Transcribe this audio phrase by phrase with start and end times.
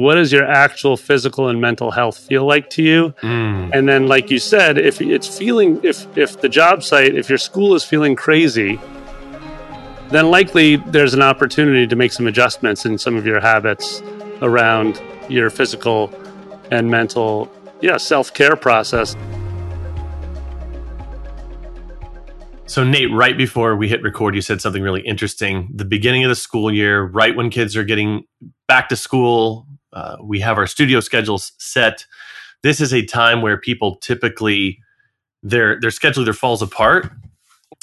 [0.00, 3.14] what does your actual physical and mental health feel like to you?
[3.22, 3.70] Mm.
[3.72, 7.38] And then, like you said, if it's feeling, if if the job site, if your
[7.38, 8.78] school is feeling crazy,
[10.10, 14.02] then likely there's an opportunity to make some adjustments in some of your habits
[14.42, 16.12] around your physical
[16.70, 17.50] and mental,
[17.80, 19.16] yeah, self care process.
[22.66, 25.68] So, Nate, right before we hit record, you said something really interesting.
[25.72, 28.24] The beginning of the school year, right when kids are getting
[28.66, 32.04] back to school, uh, we have our studio schedules set.
[32.62, 34.80] This is a time where people typically
[35.42, 37.10] their their schedule either falls apart.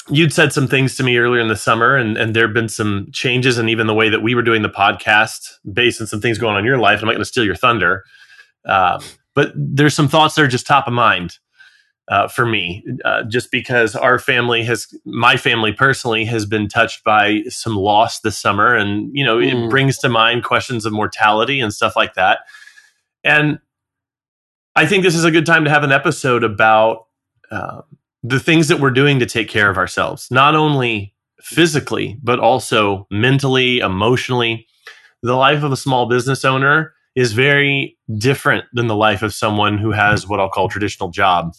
[0.08, 2.68] You'd said some things to me earlier in the summer, and, and there have been
[2.68, 6.20] some changes and even the way that we were doing the podcast based on some
[6.20, 7.00] things going on in your life.
[7.00, 8.04] I'm not going to steal your thunder,
[8.64, 9.00] uh,
[9.34, 11.38] but there's some thoughts that are just top of mind
[12.08, 17.04] uh, for me, uh, just because our family has, my family personally, has been touched
[17.04, 19.70] by some loss this summer, and you know, it Mm.
[19.70, 22.40] brings to mind questions of mortality and stuff like that.
[23.24, 23.60] And
[24.74, 27.06] I think this is a good time to have an episode about
[27.50, 27.82] uh,
[28.22, 33.06] the things that we're doing to take care of ourselves, not only physically but also
[33.10, 34.66] mentally, emotionally.
[35.22, 39.76] The life of a small business owner is very different than the life of someone
[39.78, 41.52] who has what I'll call traditional job.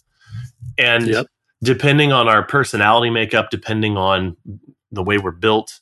[0.78, 1.28] And Yep.
[1.64, 4.36] depending on our personality makeup, depending on
[4.92, 5.80] the way we're built,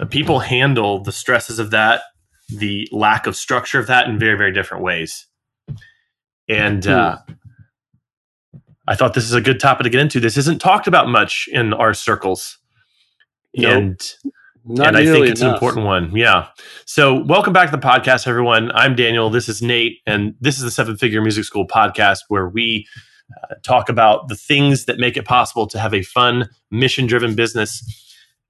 [0.00, 2.02] uh, people handle the stresses of that,
[2.48, 5.26] the lack of structure of that in very, very different ways.
[6.48, 7.18] And uh,
[8.86, 10.20] I thought this is a good topic to get into.
[10.20, 12.58] This isn't talked about much in our circles.
[13.56, 13.72] Nope.
[13.72, 14.12] And
[14.64, 16.14] Not and I think it's an important one.
[16.14, 16.48] Yeah.
[16.84, 18.70] So, welcome back to the podcast, everyone.
[18.72, 19.30] I'm Daniel.
[19.30, 22.86] This is Nate, and this is the Seven Figure Music School podcast, where we
[23.42, 27.82] uh, talk about the things that make it possible to have a fun, mission-driven business.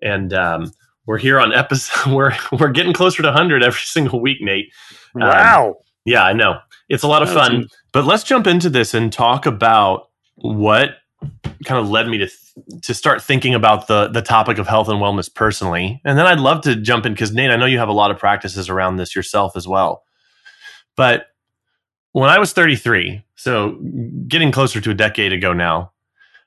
[0.02, 0.72] And um,
[1.06, 2.12] we're here on episode.
[2.12, 4.72] We're we're getting closer to 100 every single week, Nate.
[5.14, 5.76] Um, Wow.
[6.04, 6.58] Yeah, I know.
[6.88, 7.66] It's a lot of fun.
[7.92, 10.90] But let's jump into this and talk about what
[11.64, 14.88] kind of led me to th- to start thinking about the the topic of health
[14.88, 16.00] and wellness personally.
[16.04, 18.10] And then I'd love to jump in because Nate, I know you have a lot
[18.10, 20.04] of practices around this yourself as well.
[20.96, 21.26] But
[22.20, 23.78] when I was 33, so
[24.26, 25.92] getting closer to a decade ago now,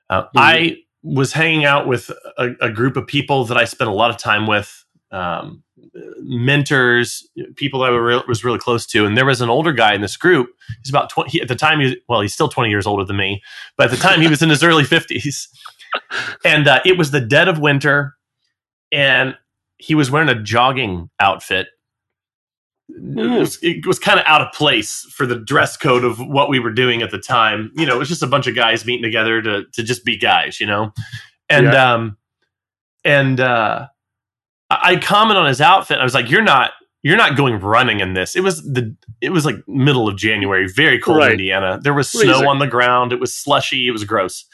[0.08, 3.94] uh, I was hanging out with a, a group of people that I spent a
[3.94, 5.62] lot of time with, um,
[6.18, 9.06] mentors, people that I was really close to.
[9.06, 10.48] And there was an older guy in this group.
[10.82, 13.04] He's about 20, he- at the time, he was, well, he's still 20 years older
[13.04, 13.40] than me,
[13.76, 15.46] but at the time he was in his early 50s.
[16.44, 18.16] And uh, it was the dead of winter,
[18.92, 19.36] and
[19.78, 21.68] he was wearing a jogging outfit.
[23.16, 26.58] It was, was kind of out of place for the dress code of what we
[26.58, 27.70] were doing at the time.
[27.76, 30.16] You know, it was just a bunch of guys meeting together to to just be
[30.16, 30.92] guys, you know.
[31.48, 31.92] And Yeah.
[31.94, 32.16] um
[33.04, 33.86] and uh
[34.70, 35.98] I comment on his outfit.
[35.98, 39.30] I was like, "You're not you're not going running in this." It was the it
[39.30, 41.32] was like middle of January, very cold in Right.
[41.32, 41.80] Indiana.
[41.82, 42.34] There was Freezing.
[42.34, 43.12] snow on the ground.
[43.12, 43.88] It was slushy.
[43.88, 44.44] It was gross.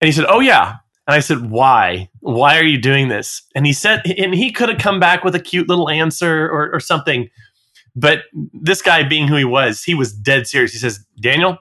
[0.00, 2.10] And he said, "Oh yeah." And I said, "Why?
[2.20, 5.34] Why are you doing this?" And he said, and he could have come back with
[5.34, 7.28] a cute little answer or, or something,
[7.96, 10.72] but this guy, being who he was, he was dead serious.
[10.72, 11.58] He says, "Daniel,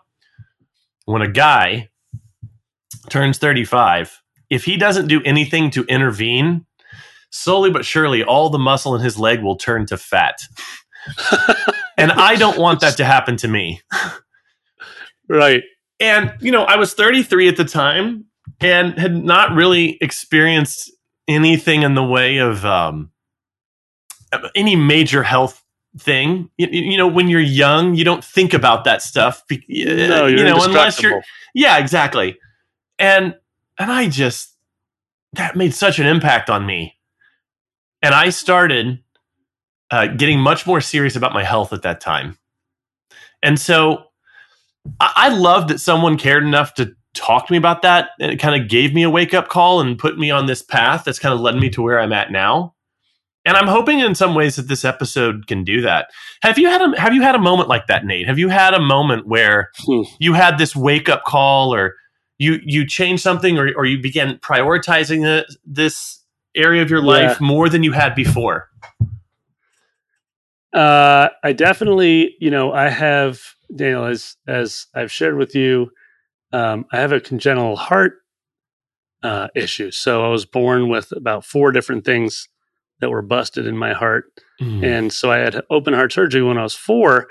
[1.05, 1.89] when a guy
[3.09, 6.65] turns 35, if he doesn't do anything to intervene,
[7.31, 10.39] slowly but surely, all the muscle in his leg will turn to fat."
[11.97, 13.81] and I don't want that to happen to me.
[15.29, 15.63] Right.
[15.99, 18.25] And, you know, I was 33 at the time
[18.61, 20.91] and had not really experienced
[21.27, 23.11] anything in the way of um,
[24.55, 25.63] any major health
[25.97, 26.49] thing.
[26.57, 29.45] You, you know, when you're young, you don't think about that stuff.
[29.47, 31.21] be- No, you you're know, unless you're,
[31.53, 32.37] yeah, exactly.
[32.97, 33.35] And,
[33.77, 34.55] and I just,
[35.33, 36.95] that made such an impact on me.
[38.01, 39.03] And I started
[39.91, 42.37] uh, getting much more serious about my health at that time.
[43.41, 44.05] And so
[44.99, 48.09] I, I loved that someone cared enough to talk to me about that.
[48.19, 50.61] And it kind of gave me a wake up call and put me on this
[50.61, 52.75] path that's kind of led me to where I'm at now.
[53.45, 56.09] And I'm hoping in some ways that this episode can do that.
[56.43, 58.27] Have you had a have you had a moment like that, Nate?
[58.27, 60.01] Have you had a moment where Hmm.
[60.19, 61.95] you had this wake up call or
[62.37, 66.23] you you changed something or, or you began prioritizing the, this
[66.55, 68.69] area of your life more than you had before?
[70.73, 73.39] Uh, I definitely, you know, I have
[73.75, 75.91] Daniel as as I've shared with you.
[76.51, 78.13] Um, I have a congenital heart
[79.23, 79.91] uh, issue.
[79.91, 82.47] So I was born with about four different things
[83.01, 84.25] that were busted in my heart,
[84.61, 84.83] Mm.
[84.83, 87.27] and so I had open heart surgery when I was four.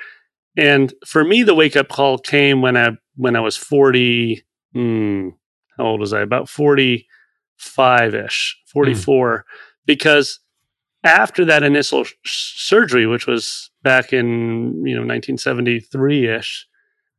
[0.56, 4.44] And for me, the wake up call came when I when I was forty.
[4.72, 5.28] Hmm,
[5.76, 6.20] how old was I?
[6.22, 7.06] About forty
[7.58, 9.44] five ish, forty four,
[9.86, 10.40] because
[11.04, 16.66] after that initial sh- surgery, which was back in you know 1973 ish,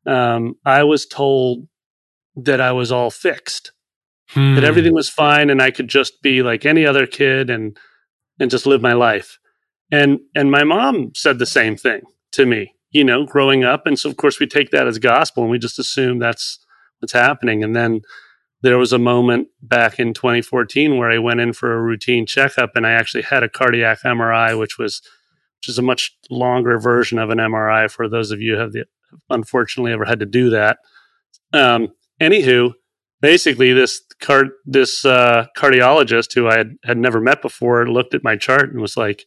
[0.07, 1.67] um, I was told
[2.45, 3.71] that I was all fixed,
[4.31, 4.53] Hmm.
[4.55, 7.77] that everything was fine, and I could just be like any other kid and
[8.39, 9.39] and just live my life.
[9.91, 12.01] And and my mom said the same thing
[12.33, 13.87] to me, you know, growing up.
[13.87, 16.59] And so of course we take that as gospel and we just assume that's
[16.99, 17.63] what's happening.
[17.63, 18.01] And then
[18.61, 22.75] there was a moment back in 2014 where I went in for a routine checkup
[22.75, 25.01] and I actually had a cardiac MRI, which was
[25.59, 28.71] which is a much longer version of an MRI for those of you who have
[28.73, 28.85] the,
[29.29, 30.77] unfortunately ever had to do that.
[31.51, 31.89] Um,
[32.19, 32.73] anywho,
[33.21, 38.23] basically this card this uh, cardiologist who I had, had never met before looked at
[38.23, 39.25] my chart and was like,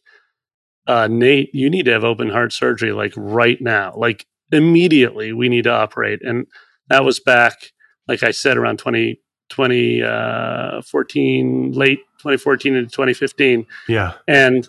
[0.87, 5.31] uh, Nate, you need to have open heart surgery like right now, like immediately.
[5.33, 6.47] We need to operate, and
[6.89, 7.71] that was back,
[8.07, 9.19] like I said, around 20,
[9.49, 13.65] 2014, late 2014 into 2015.
[13.87, 14.13] Yeah.
[14.27, 14.67] And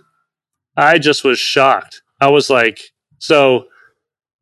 [0.76, 2.02] I just was shocked.
[2.20, 2.80] I was like,
[3.18, 3.66] so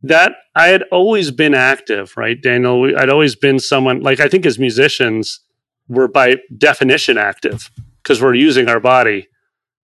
[0.02, 2.90] that I had always been active, right, Daniel?
[2.96, 5.40] I'd always been someone like I think as musicians,
[5.88, 7.70] we're by definition active
[8.02, 9.28] because we're using our body,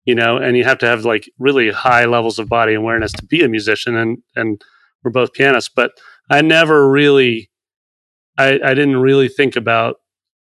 [0.05, 3.25] you know, and you have to have like really high levels of body awareness to
[3.25, 4.61] be a musician, and and
[5.03, 5.69] we're both pianists.
[5.73, 5.91] But
[6.29, 7.49] I never really,
[8.37, 9.97] I, I didn't really think about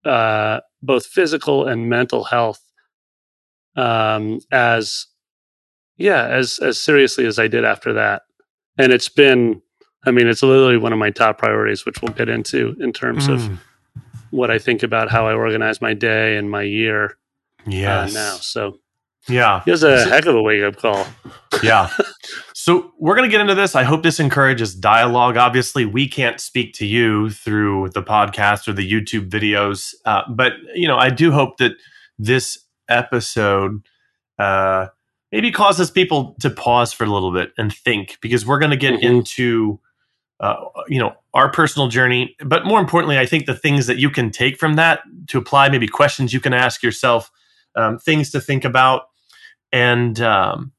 [0.04, 2.60] uh, both physical and mental health
[3.76, 5.06] um, as
[5.96, 8.22] yeah as as seriously as I did after that.
[8.78, 9.60] And it's been,
[10.04, 13.28] I mean, it's literally one of my top priorities, which we'll get into in terms
[13.28, 13.58] of Mm.
[14.30, 17.16] what I think about how I organize my day and my year
[17.66, 18.34] yeah uh, now.
[18.40, 18.78] So
[19.28, 19.62] Yeah.
[19.66, 21.06] it was a heck of a wake up call.
[21.62, 21.90] yeah.
[22.54, 23.74] So we're going to get into this.
[23.74, 25.36] I hope this encourages dialogue.
[25.36, 30.52] Obviously, we can't speak to you through the podcast or the YouTube videos, uh, but
[30.76, 31.72] you know, I do hope that
[32.20, 32.56] this
[32.88, 33.80] episode
[34.38, 34.86] uh,
[35.32, 38.76] maybe causes people to pause for a little bit and think, because we're going to
[38.76, 39.02] get Mhm.
[39.02, 39.80] into.
[40.40, 40.56] Uh,
[40.88, 44.30] you know our personal journey, but more importantly, I think the things that you can
[44.32, 47.30] take from that to apply, maybe questions you can ask yourself,
[47.76, 49.02] um, things to think about,
[49.70, 50.72] and um,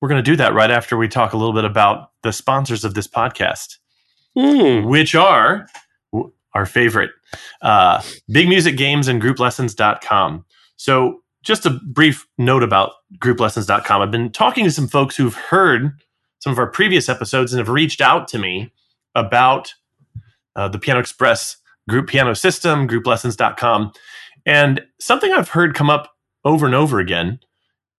[0.00, 2.84] we're going to do that right after we talk a little bit about the sponsors
[2.86, 3.76] of this podcast,
[4.34, 4.84] Hmm.
[4.86, 5.66] which are
[6.54, 7.10] our favorite
[7.60, 8.00] uh,
[8.30, 10.46] Big Music Games and GroupLessons.com.
[10.76, 14.02] So, just a brief note about GroupLessons.com.
[14.02, 15.92] I've been talking to some folks who've heard
[16.40, 18.72] some of our previous episodes and have reached out to me
[19.14, 19.72] about
[20.56, 21.56] uh, the Piano Express
[21.88, 23.92] group piano system, GroupLessons.com.
[24.44, 27.38] And something I've heard come up over and over again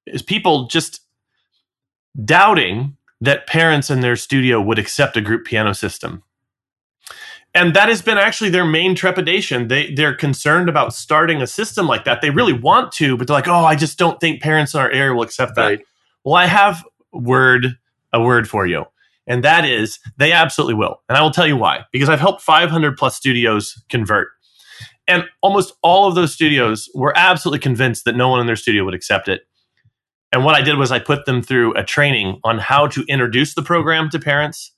[0.06, 1.00] is people just
[2.26, 6.22] doubting that parents in their studio would accept a group piano system.
[7.58, 9.68] And that has been actually their main trepidation.
[9.68, 12.22] They they're concerned about starting a system like that.
[12.22, 14.92] They really want to, but they're like, "Oh, I just don't think parents in our
[14.92, 15.80] area will accept that." Right.
[16.24, 17.78] Well, I have word
[18.14, 18.86] a word for you.
[19.26, 21.02] And that is they absolutely will.
[21.10, 21.82] And I will tell you why.
[21.92, 24.30] Because I've helped 500 plus studios convert.
[25.08, 28.86] And almost all of those studios were absolutely convinced that no one in their studio
[28.86, 29.42] would accept it.
[30.32, 33.54] And what I did was I put them through a training on how to introduce
[33.56, 34.72] the program to parents,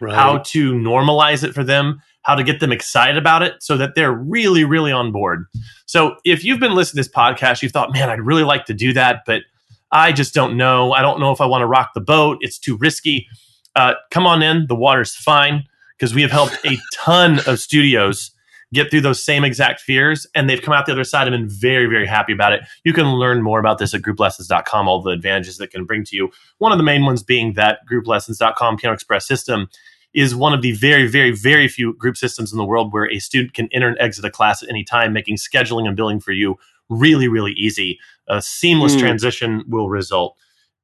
[0.00, 0.14] Right.
[0.14, 3.94] how to normalize it for them, how to get them excited about it so that
[3.94, 5.46] they're really, really on board.
[5.86, 8.74] So if you've been listening to this podcast, you've thought, man, I'd really like to
[8.74, 9.42] do that, but
[9.90, 10.92] I just don't know.
[10.92, 12.38] I don't know if I want to rock the boat.
[12.40, 13.26] It's too risky.
[13.74, 14.66] Uh, come on in.
[14.66, 15.64] The water's fine
[15.98, 18.32] because we have helped a ton of studios
[18.72, 21.48] get through those same exact fears and they've come out the other side and been
[21.48, 22.60] very, very happy about it.
[22.84, 26.16] You can learn more about this at grouplessons.com, all the advantages that can bring to
[26.16, 26.30] you.
[26.58, 29.68] One of the main ones being that grouplessons.com Piano Express system
[30.14, 33.18] is one of the very, very, very few group systems in the world where a
[33.18, 36.32] student can enter and exit a class at any time, making scheduling and billing for
[36.32, 36.56] you
[36.88, 37.98] really, really easy.
[38.28, 39.00] A seamless Hmm.
[39.00, 40.36] transition will result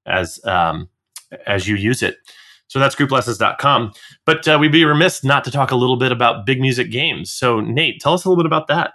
[0.06, 0.88] as um,
[1.47, 2.18] as you use it.
[2.68, 3.92] So that's grouplessons.com.
[4.25, 7.33] But uh, we'd be remiss not to talk a little bit about big music games.
[7.33, 8.95] So, Nate, tell us a little bit about that.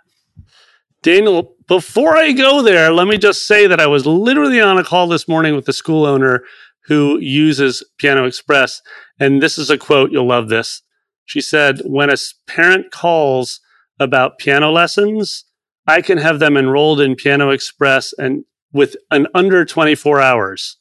[1.03, 4.83] Daniel, before I go there, let me just say that I was literally on a
[4.83, 6.43] call this morning with the school owner
[6.85, 8.81] who uses Piano Express.
[9.19, 10.81] And this is a quote, you'll love this.
[11.25, 12.15] She said, When a
[12.47, 13.59] parent calls
[13.99, 15.45] about piano lessons,
[15.87, 20.77] I can have them enrolled in Piano Express and with an under 24 hours.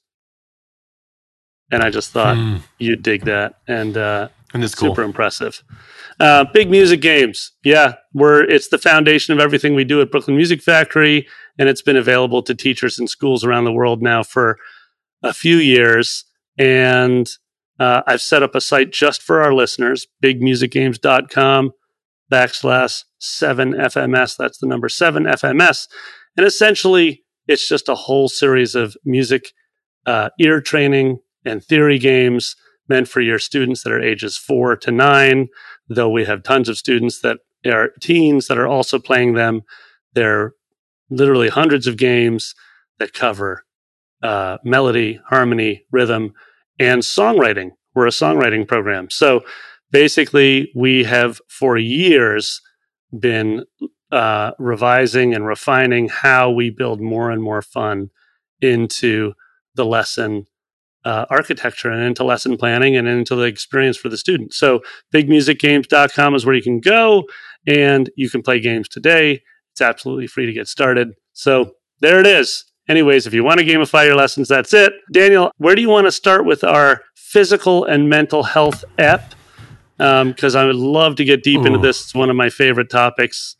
[1.71, 2.57] And I just thought Hmm.
[2.79, 3.55] you'd dig that.
[3.69, 4.91] And uh, and it's cool.
[4.91, 5.63] Super impressive.
[6.19, 7.53] Uh, big music games.
[7.63, 11.29] Yeah, we're it's the foundation of everything we do at Brooklyn Music Factory,
[11.59, 14.59] and it's been available to teachers and schools around the world now for
[15.23, 16.25] a few years.
[16.59, 17.29] And
[17.79, 21.73] uh, I've set up a site just for our listeners, bigmusicgames.com
[22.31, 24.37] backslash 7FMS.
[24.37, 25.89] That's the number 7FMS.
[26.37, 29.53] And essentially, it's just a whole series of music
[30.07, 32.57] uh, ear training and theory games
[32.89, 35.49] meant for your students that are ages four to nine,
[35.89, 39.63] though we have tons of students that are teens that are also playing them.
[40.15, 40.55] There are
[41.09, 42.55] literally hundreds of games
[42.99, 43.65] that cover
[44.23, 46.33] uh, melody, harmony, rhythm,
[46.79, 47.71] and songwriting.
[47.95, 49.11] We're a songwriting program.
[49.11, 49.43] So
[49.91, 52.61] basically, we have for years
[53.19, 53.65] been
[54.13, 58.11] uh, revising and refining how we build more and more fun
[58.61, 59.33] into
[59.75, 60.47] the lesson
[61.05, 64.53] uh, architecture and into lesson planning and into the experience for the student.
[64.53, 64.81] So,
[65.15, 67.25] bigmusicgames.com is where you can go
[67.67, 69.43] and you can play games today.
[69.73, 71.15] It's absolutely free to get started.
[71.33, 72.70] So, there it is.
[72.91, 74.93] Anyways, if you want to gamify your lessons, that's it.
[75.13, 79.37] Daniel, where do you want to start with our physical and mental health app?
[79.97, 81.67] Because um, I would love to get deep Ooh.
[81.67, 82.03] into this.
[82.03, 83.55] It's one of my favorite topics.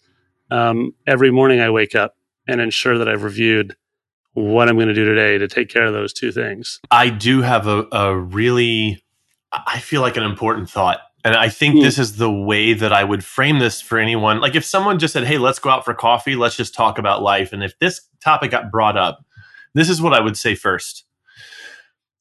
[0.51, 2.17] Um, every morning I wake up
[2.49, 3.77] and ensure that I've reviewed
[4.33, 6.81] what I'm going to do today to take care of those two things.
[6.91, 9.01] I do have a, a really,
[9.53, 11.03] I feel like an important thought.
[11.25, 11.83] And I think mm.
[11.83, 14.41] this is the way that I would frame this for anyone.
[14.41, 17.23] Like if someone just said, Hey, let's go out for coffee, let's just talk about
[17.23, 17.53] life.
[17.53, 19.25] And if this topic got brought up,
[19.75, 21.05] this is what I would say first.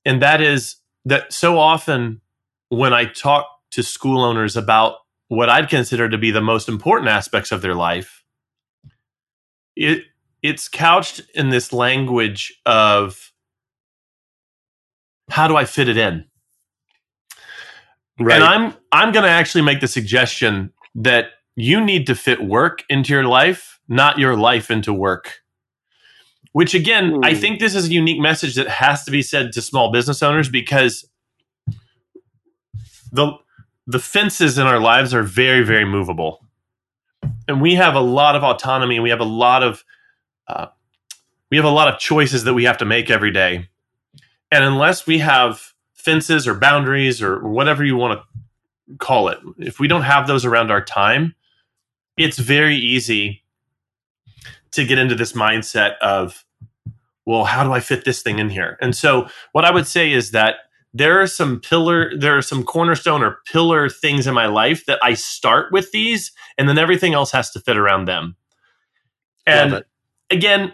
[0.06, 0.76] And that is
[1.06, 2.22] that so often
[2.70, 7.10] when I talk to school owners about what I'd consider to be the most important
[7.10, 8.24] aspects of their life,
[9.76, 10.04] it
[10.42, 13.32] it's couched in this language of
[15.30, 16.26] how do I fit it in?
[18.20, 18.36] Right.
[18.36, 22.84] And I'm I'm going to actually make the suggestion that you need to fit work
[22.90, 25.42] into your life, not your life into work.
[26.52, 27.26] Which again, mm.
[27.26, 27.40] I hmm.
[27.40, 30.50] think this is a unique message that has to be said to small business owners
[30.50, 31.08] because
[33.12, 33.34] the
[33.88, 36.46] the fences in our lives are very very movable.
[37.48, 39.84] And we have a lot of autonomy and we have a lot of
[40.48, 40.68] uh,
[41.52, 43.70] we have a lot of choices that we have to make every day.
[44.52, 45.69] And unless we have
[46.00, 50.46] fences or boundaries or whatever you want to call it, if we don't have those
[50.46, 51.36] around our time,
[52.18, 53.44] it's very easy
[54.72, 56.46] to get into this mindset of,
[57.26, 58.78] well, how do I fit this thing in here?
[58.82, 60.56] And so, what I would say is that
[60.94, 65.00] there are some pillar, there are some cornerstone or pillar things in my life that
[65.04, 68.36] I start with these, and then everything else has to fit around them.
[69.46, 69.84] And
[70.30, 70.74] again,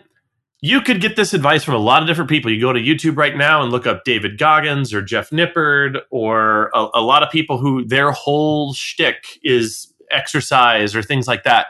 [0.62, 2.52] you could get this advice from a lot of different people.
[2.52, 6.72] You go to YouTube right now and look up David Goggins or Jeff Nippard or
[6.74, 11.68] a, a lot of people who their whole shtick is exercise or things like that.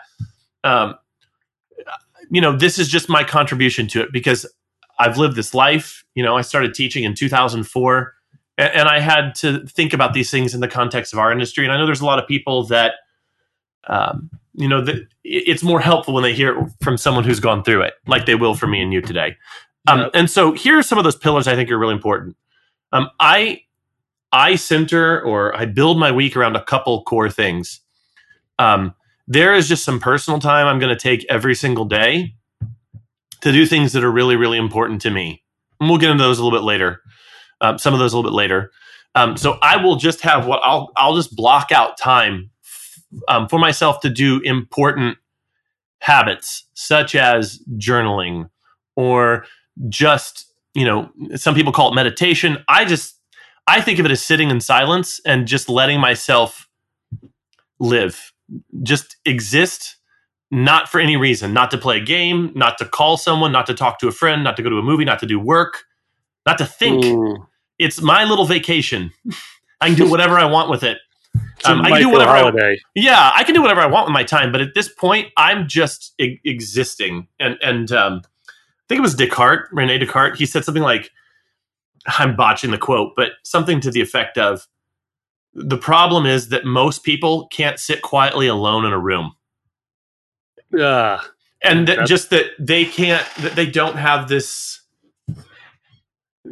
[0.64, 0.96] Um,
[2.30, 4.46] you know, this is just my contribution to it because
[5.00, 6.04] I've lived this life.
[6.16, 8.14] You know, I started teaching in 2004
[8.58, 11.66] and, and I had to think about these things in the context of our industry.
[11.66, 12.94] And I know there's a lot of people that,
[13.88, 17.64] um, you know, the, it's more helpful when they hear it from someone who's gone
[17.64, 19.36] through it, like they will for me and you today.
[19.88, 20.12] Um, yep.
[20.14, 22.36] And so here are some of those pillars I think are really important.
[22.92, 23.62] Um, I
[24.32, 27.82] I center or I build my week around a couple core things.
[28.60, 28.94] Um,
[29.28, 32.36] there is just some personal time I'm going to take every single day
[33.42, 35.44] to do things that are really really important to me.
[35.80, 37.02] And we'll get into those a little bit later.
[37.62, 38.72] Um, some of those a little bit later.
[39.16, 42.50] Um, so I will just have what I'll I'll just block out time
[43.28, 45.18] um, for myself to do important
[46.00, 48.50] habits such as journaling
[48.96, 49.46] or
[49.90, 52.64] just you know some people call it meditation.
[52.68, 53.20] I just
[53.68, 56.68] i think of it as sitting in silence and just letting myself
[57.80, 58.32] live
[58.84, 59.98] just exist
[60.52, 63.74] not for any reason not to play a game not to call someone not to
[63.74, 65.84] talk to a friend not to go to a movie not to do work
[66.46, 67.04] not to think.
[67.04, 67.48] Mm.
[67.80, 69.12] it's my little vacation.
[69.82, 71.00] I can do whatever i want with it
[71.68, 72.74] um, I can do whatever holiday.
[72.74, 75.28] I, yeah, I can do whatever I want with my time, but at this point,
[75.38, 77.28] I'm just e- existing.
[77.40, 80.38] And and um, I think it was Descartes, Rene Descartes.
[80.38, 81.12] He said something like,
[82.08, 84.68] "I'm botching the quote, but something to the effect of."
[85.54, 89.36] The problem is that most people can't sit quietly alone in a room.
[90.72, 90.86] Yeah.
[90.86, 91.22] Uh,
[91.64, 94.82] and that just that they can't, that they don't have this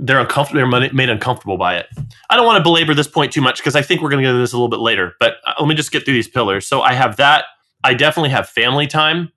[0.03, 0.69] they're uncomfortable.
[0.69, 1.88] They're made uncomfortable by it.
[2.29, 4.24] I don't want to belabor this point too much because I think we're going to
[4.24, 5.15] get into this a little bit later.
[5.19, 6.67] But uh, let me just get through these pillars.
[6.67, 7.45] So I have that.
[7.86, 9.31] I definitely have family time.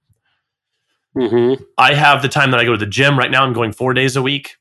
[1.16, 1.62] Mm-hmm.
[1.78, 3.16] I have the time that I go to the gym.
[3.16, 4.56] Right now, I'm going four days a week.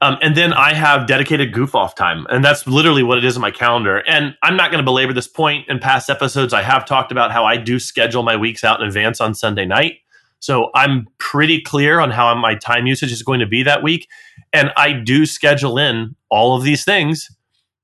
[0.00, 2.26] Um, and then I have dedicated goof off time.
[2.30, 3.98] And that's literally what it is in my calendar.
[4.06, 5.68] And I'm not going to belabor this point.
[5.68, 8.86] In past episodes, I have talked about how I do schedule my weeks out in
[8.86, 9.98] advance on Sunday night.
[10.38, 14.08] So I'm pretty clear on how my time usage is going to be that week.
[14.52, 17.30] And I do schedule in all of these things.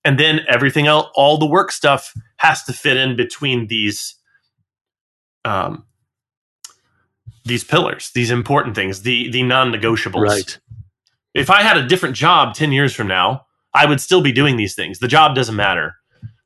[0.04, 4.16] And then everything else, all the work stuff has to fit in between these
[5.44, 5.84] um,
[7.44, 10.22] these pillars, these important things, the the non-negotiables.
[10.22, 10.58] Right.
[11.34, 14.56] if I had a different job 10 years from now, I would still be doing
[14.56, 14.98] these things.
[14.98, 15.96] The job doesn't matter,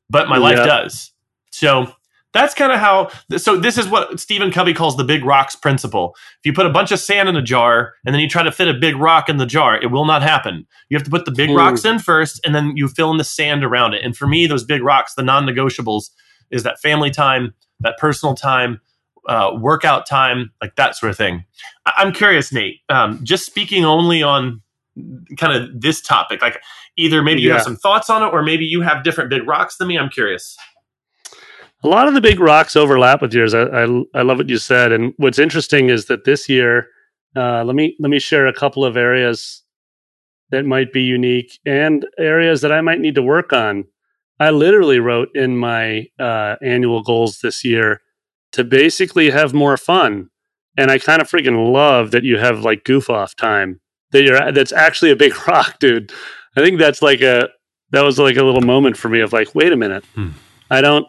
[0.09, 1.11] but my life does.
[1.51, 1.91] So
[2.37, 3.09] that's kind of how.
[3.37, 6.15] So this is what Stephen Covey calls the big rocks principle.
[6.39, 8.51] If you put a bunch of sand in a jar and then you try to
[8.51, 10.65] fit a big rock in the jar, it will not happen.
[10.89, 11.55] You have to put the big Hmm.
[11.57, 14.03] rocks in first, and then you fill in the sand around it.
[14.03, 16.09] And for me, those big rocks, the non-negotiables,
[16.51, 18.79] is that family time, that personal time,
[19.27, 21.43] uh, workout time, like that sort of thing.
[21.85, 22.79] I- I'm curious, Nate.
[22.87, 24.61] Um, just speaking only on
[25.37, 26.61] kind of this topic, like
[26.97, 27.55] either maybe you Yeah.
[27.55, 29.97] have some thoughts on it, or maybe you have different big rocks than me.
[29.99, 30.57] I'm curious.
[31.83, 33.53] A lot of the big rocks overlap with yours.
[33.53, 33.83] I, I,
[34.15, 34.91] I love what you said.
[34.91, 36.87] And what's interesting is that this year,
[37.35, 39.63] uh, let me let me share a couple of areas
[40.49, 43.85] that might be unique and areas that I might need to work on.
[44.39, 48.01] I literally wrote in my uh, annual goals this year
[48.53, 50.29] to basically have more fun,
[50.77, 53.81] and I kind of freaking love that you have like goof off time.
[54.11, 56.11] That you're that's actually a big rock, dude.
[56.55, 57.49] I think that's like a
[57.91, 60.29] that was like a little moment for me of like, wait a minute, Hmm.
[60.71, 61.07] I don't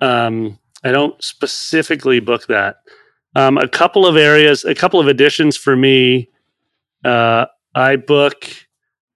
[0.00, 2.76] um, I don't specifically book that.
[3.36, 6.28] Um, a couple of areas, a couple of additions for me.
[7.04, 8.46] Uh, I book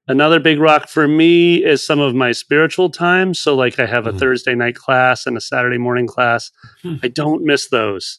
[0.09, 3.35] another big rock for me is some of my spiritual time.
[3.35, 4.19] So, like, I have a Mhm.
[4.19, 6.51] Thursday night class and a Saturday morning class.
[6.83, 6.97] Hmm.
[7.03, 8.19] I don't miss those.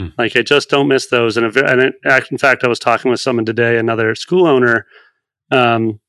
[0.00, 0.08] Hmm.
[0.18, 1.36] Like, I just don't miss those.
[1.36, 1.94] And, and it,
[2.30, 4.86] in fact, I was talking with someone today, another school owner,
[5.50, 6.00] um,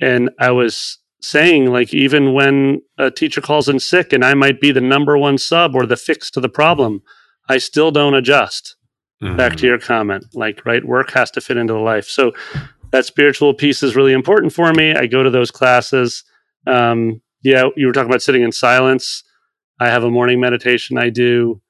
[0.00, 4.60] and I was saying, like, even when a teacher calls in sick and I might
[4.60, 7.02] be the number one sub or the fix to the problem,
[7.48, 8.76] I still don't adjust
[9.36, 10.84] back to your comment like right?
[10.84, 12.06] Work has to fit into the life.
[12.06, 12.32] So
[12.90, 14.94] that spiritual piece is really important for me.
[14.94, 16.22] I go to those classes.
[16.66, 19.22] Um, yeah you were talking about sitting in silence.
[19.80, 21.60] I have a morning meditation i do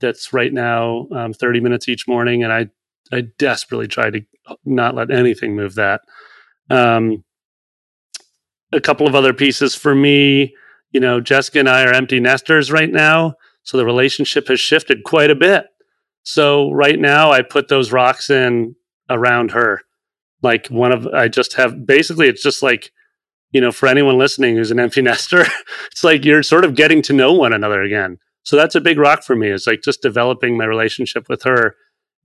[0.00, 2.66] that's right now um, 30 minutes each morning and i
[3.10, 4.20] i desperately try to
[4.64, 6.02] not let anything move that.
[6.70, 7.24] Um,
[8.72, 10.54] a couple of other pieces for me
[10.92, 15.04] you know jessica and i are empty nesters right now so the relationship has shifted
[15.04, 15.66] quite a bit
[16.26, 18.74] so right now I put those rocks in
[19.08, 19.82] around her.
[20.42, 22.90] Like one of I just have basically it's just like
[23.52, 25.46] you know for anyone listening who's an empty nester,
[25.90, 28.18] it's like you're sort of getting to know one another again.
[28.42, 29.48] So that's a big rock for me.
[29.48, 31.76] It's like just developing my relationship with her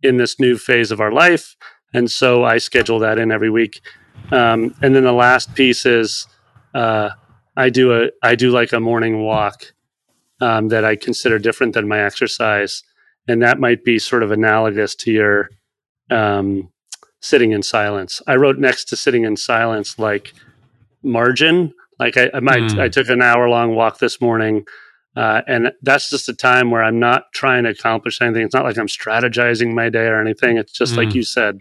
[0.01, 1.55] in this new phase of our life.
[1.93, 3.81] And so I schedule that in every week.
[4.31, 6.27] Um, and then the last piece is
[6.73, 7.09] uh,
[7.57, 9.73] I do a I do like a morning walk
[10.39, 12.83] um, that I consider different than my exercise
[13.27, 15.49] and that might be sort of analogous to your
[16.09, 16.71] um,
[17.21, 18.21] sitting in silence.
[18.27, 20.33] I wrote next to sitting in silence like
[21.03, 21.73] margin.
[21.99, 22.79] Like I, I might, Hmm.
[22.79, 24.65] I took an hour long walk this morning,
[25.15, 28.43] uh, and that's just a time where I'm not trying to accomplish anything.
[28.43, 30.57] It's not like I'm strategizing my day or anything.
[30.57, 31.17] It's just like Hmm.
[31.17, 31.59] you said,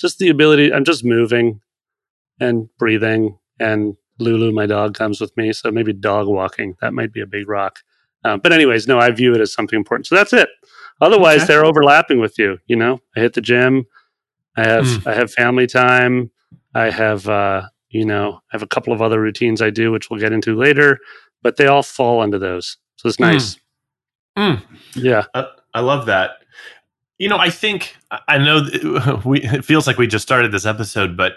[0.00, 0.72] just the ability.
[0.72, 1.60] I'm just moving
[2.40, 3.38] and breathing.
[3.60, 6.74] And Lulu, my dog, comes with me, so maybe dog walking.
[6.80, 7.80] That might be a big rock.
[8.24, 10.06] Um, but anyways, no, I view it as something important.
[10.06, 10.48] So that's it.
[11.00, 11.46] Otherwise, Okay.
[11.46, 12.58] they're overlapping with you.
[12.66, 13.84] You know, I hit the gym.
[14.56, 16.30] I have I have family time.
[16.74, 20.10] I have uh, you know I have a couple of other routines I do, which
[20.10, 20.98] we'll get into later.
[21.42, 22.76] But they all fall into those.
[22.96, 23.56] So it's nice.
[24.38, 24.62] Mm.
[24.94, 25.24] Yeah.
[25.34, 26.32] I, I love that.
[27.18, 29.42] You know, I think I- I know that we.
[29.42, 31.36] It feels like we just started this episode, but I-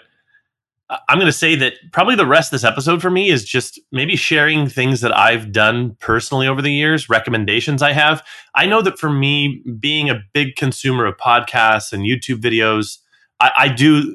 [0.88, 3.80] I'm going to say that probably the rest of this episode for me is just
[3.90, 8.24] maybe sharing things that I've done personally over the years, recommendations I have.
[8.54, 12.98] I know that for me, being a big consumer of podcasts and YouTube videos,
[13.40, 14.14] I, I do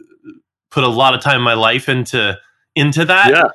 [0.69, 2.37] put a lot of time in my life into
[2.75, 3.29] into that.
[3.29, 3.49] Yeah.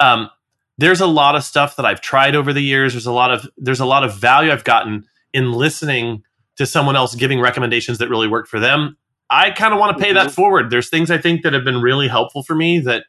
[0.00, 0.30] Um,
[0.78, 2.94] there's a lot of stuff that I've tried over the years.
[2.94, 5.04] There's a lot of there's a lot of value I've gotten
[5.34, 6.22] in listening
[6.56, 8.96] to someone else giving recommendations that really work for them.
[9.34, 10.34] I kind of want to pay that Mhm.
[10.34, 10.70] forward.
[10.70, 13.04] There's things I think that have been really helpful for me that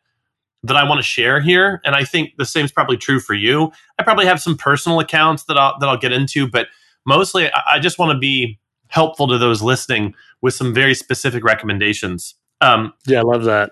[0.65, 3.33] that I want to share here, and I think the same is probably true for
[3.33, 3.73] you.
[3.99, 6.67] I probably have some personal accounts that I'll that I'll get into, but
[7.05, 8.57] mostly I, I just want to be
[8.87, 12.35] helpful to those listening with some very specific recommendations.
[12.61, 13.19] Um, Yeah.
[13.19, 13.71] I love that.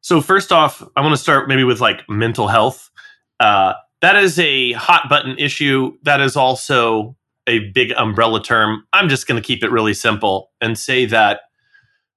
[0.00, 2.90] so first off, I want to start maybe with like mental health.
[3.38, 5.92] Uh, that is a hot button issue.
[6.02, 8.84] That is also a big umbrella term.
[8.92, 11.42] I'm just going to keep it really simple and say that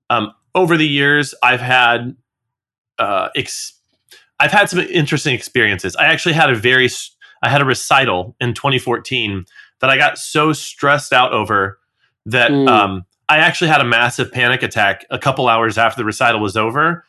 [0.09, 2.15] um, over the years, I've had
[2.99, 3.73] uh, ex-
[4.39, 5.95] I've had some interesting experiences.
[5.95, 6.89] I actually had a very
[7.43, 9.45] I had a recital in 2014
[9.81, 11.79] that I got so stressed out over
[12.25, 12.67] that Mm.
[12.67, 16.57] um, I actually had a massive panic attack a couple hours after the recital was
[16.57, 17.03] over,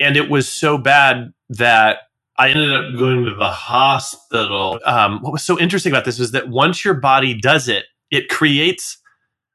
[0.00, 1.98] and it was so bad that
[2.38, 4.80] I ended up going to the hospital.
[4.84, 8.28] Um, what was so interesting about this was that once your body does it, it
[8.28, 8.98] creates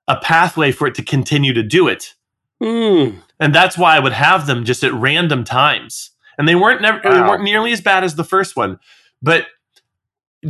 [0.08, 2.14] a pathway for it to continue to do it.
[2.62, 3.22] Mm.
[3.40, 6.12] And that's why I would have them just at random times.
[6.38, 8.80] And they weren't never they weren't nearly as bad as the first one.
[9.22, 9.48] But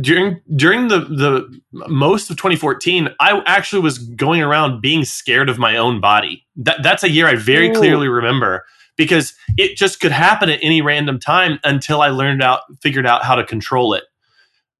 [0.00, 5.58] during during the the most of 2014, I actually was going around being scared of
[5.58, 6.46] my own body.
[6.56, 7.74] That that's a year I very Ooh.
[7.74, 8.64] clearly remember
[8.96, 13.24] because it just could happen at any random time until I learned out figured out
[13.24, 14.04] how to control it.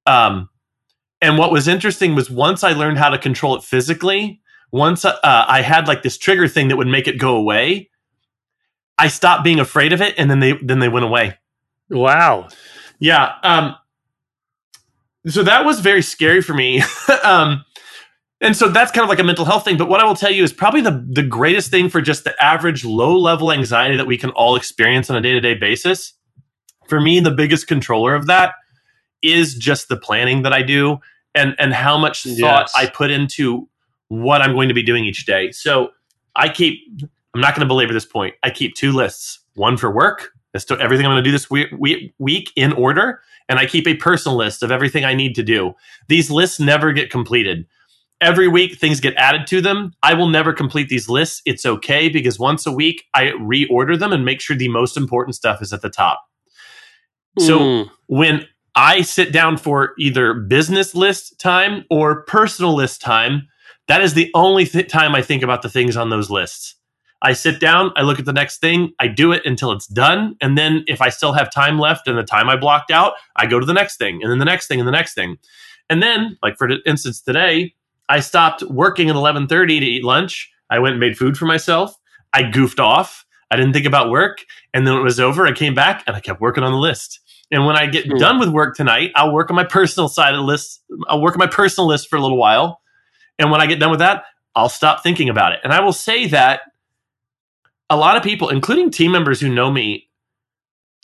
[0.05, 0.49] Um
[1.21, 5.17] and what was interesting was once I learned how to control it physically, once uh,
[5.23, 7.89] I had like this trigger thing that would make it go away,
[8.97, 11.37] I stopped being afraid of it, and then they then they went away.
[11.89, 12.49] Wow.
[12.99, 13.33] Yeah.
[13.43, 13.75] Um,
[15.27, 16.81] so that was very scary for me.
[17.23, 17.65] um,
[18.41, 19.77] and so that's kind of like a mental health thing.
[19.77, 22.41] But what I will tell you is probably the the greatest thing for just the
[22.43, 26.13] average low level anxiety that we can all experience on a day to day basis.
[26.87, 28.55] For me, the biggest controller of that
[29.21, 30.99] is just the planning that I do
[31.35, 32.73] and and how much thought Yes.
[32.75, 33.68] I put into
[34.09, 35.51] what I'm going to be doing each day.
[35.51, 35.89] So
[36.35, 36.79] I keep
[37.33, 38.35] I'm not going to belabor this point.
[38.43, 39.39] I keep two lists.
[39.53, 42.73] One for work, as to everything I'm going to do this week, week, week in
[42.73, 45.73] order, and I keep a personal list of everything I need to do.
[46.07, 47.67] These lists never get completed.
[48.21, 49.93] Every week, things get added to them.
[50.01, 51.41] I will never complete these lists.
[51.45, 55.35] It's okay because once a week, I reorder them and make sure the most important
[55.35, 56.19] stuff is at the top.
[57.37, 57.89] So Mm.
[58.07, 63.47] when I sit down for either business list time or personal list time,
[63.89, 66.75] that is the only th- time I think about the things on those lists.
[67.21, 70.37] I sit down, I look at the next thing, I do it until it's done,
[70.39, 73.45] and then if I still have time left and the time I blocked out, I
[73.45, 75.37] go to the next thing, and then the next thing, and the next thing.
[75.89, 77.75] And then, like for instance, today,
[78.07, 80.49] I stopped working at 11:30 to eat lunch.
[80.69, 81.95] I went and made food for myself.
[82.33, 83.25] I goofed off.
[83.51, 86.19] I didn't think about work, and then it was over, I came back and I
[86.21, 87.19] kept working on the list.
[87.51, 88.17] And when I get Hmm.
[88.17, 90.83] done with work tonight, I'll work on my personal side of the list.
[91.09, 92.79] I'll work on my personal list for a little while.
[93.39, 94.25] And when I get done with that,
[94.55, 95.61] I'll stop thinking about it.
[95.63, 96.61] And I will say that
[97.89, 100.07] a lot of people, including team members who know me,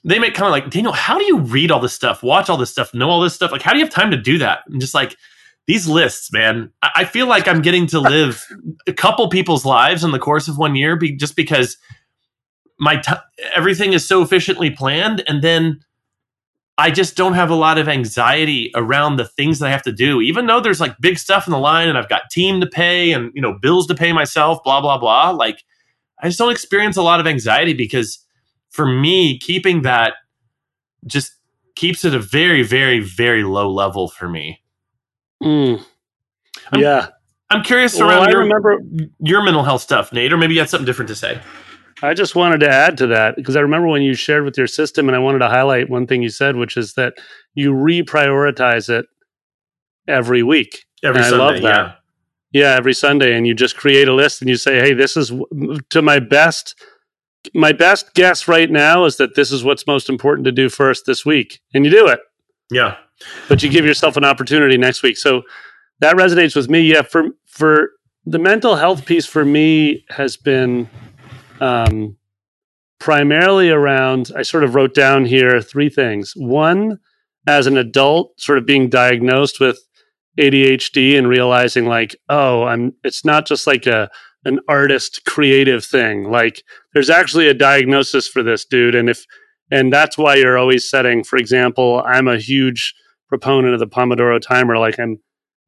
[0.03, 2.69] they make of like, Daniel, how do you read all this stuff, watch all this
[2.69, 3.51] stuff, know all this stuff?
[3.51, 4.59] Like, how do you have time to do that?
[4.67, 5.15] And just like
[5.65, 8.45] these lists, man, I, I feel like I'm getting to live
[8.85, 11.77] a couple people's lives in the course of one year be, just because
[12.77, 13.13] my t-
[13.55, 15.23] everything is so efficiently planned.
[15.27, 15.79] And then
[16.77, 19.93] I just don't have a lot of anxiety around the things that I have to
[19.93, 22.67] do, even though there's like big stuff in the line and I've got team to
[22.67, 25.29] pay and, you know, bills to pay myself, blah, blah, blah.
[25.29, 25.63] Like,
[26.21, 28.19] I just don't experience a lot of anxiety because
[28.71, 30.15] for me, keeping that
[31.05, 31.33] just
[31.75, 34.61] keeps it a very, very, very low level for me.
[35.41, 35.77] Mm.
[36.71, 37.07] I'm- Yeah.
[37.51, 38.79] I'm curious Well, around I your, remember
[39.19, 41.39] your mental health stuff, Nate, or maybe you had something different to say.
[42.01, 44.67] I just wanted to add to that because I remember when you shared with your
[44.67, 47.13] system, and I wanted to highlight one thing you said, which is that
[47.53, 49.05] you reprioritize it
[50.07, 50.85] every week.
[51.03, 51.99] Every And I Sunday, love that.
[52.51, 55.31] Yeah, every Sunday, and you just create a list and you say, "Hey, this is
[55.89, 56.75] to my best.
[57.53, 61.05] My best guess right now is that this is what's most important to do first
[61.05, 62.19] this week," and you do it.
[62.71, 62.97] Yeah.
[63.47, 65.17] But you give yourself an opportunity next week.
[65.17, 65.43] So
[65.99, 66.81] that resonates with me.
[66.81, 67.91] Yeah, for for
[68.25, 70.89] the mental health piece for me has been
[71.59, 72.17] um,
[72.99, 74.31] primarily around.
[74.35, 76.33] I sort of wrote down here three things.
[76.35, 76.99] One,
[77.47, 79.79] as an adult, sort of being diagnosed with
[80.39, 82.93] ADHD and realizing like, oh, I'm.
[83.03, 84.09] It's not just like a
[84.43, 86.29] an artist creative thing.
[86.29, 86.61] Like,
[86.93, 88.95] there's actually a diagnosis for this, dude.
[88.95, 89.25] And if
[89.71, 91.23] and that's why you're always setting.
[91.23, 92.93] For example, I'm a huge
[93.27, 94.77] proponent of the Pomodoro timer.
[94.77, 95.19] Like, I'm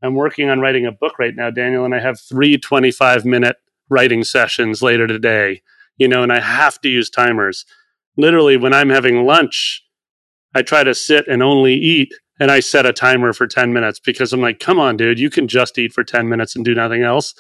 [0.04, 3.58] I'm working on writing a book right now, Daniel, and I have three 25 minute
[3.90, 5.62] writing sessions later today.
[5.98, 7.66] You know, and I have to use timers.
[8.16, 9.84] Literally, when I'm having lunch,
[10.54, 14.00] I try to sit and only eat and I set a timer for 10 minutes
[14.00, 16.76] because I'm like, come on, dude, you can just eat for 10 minutes and do
[16.76, 17.34] nothing else.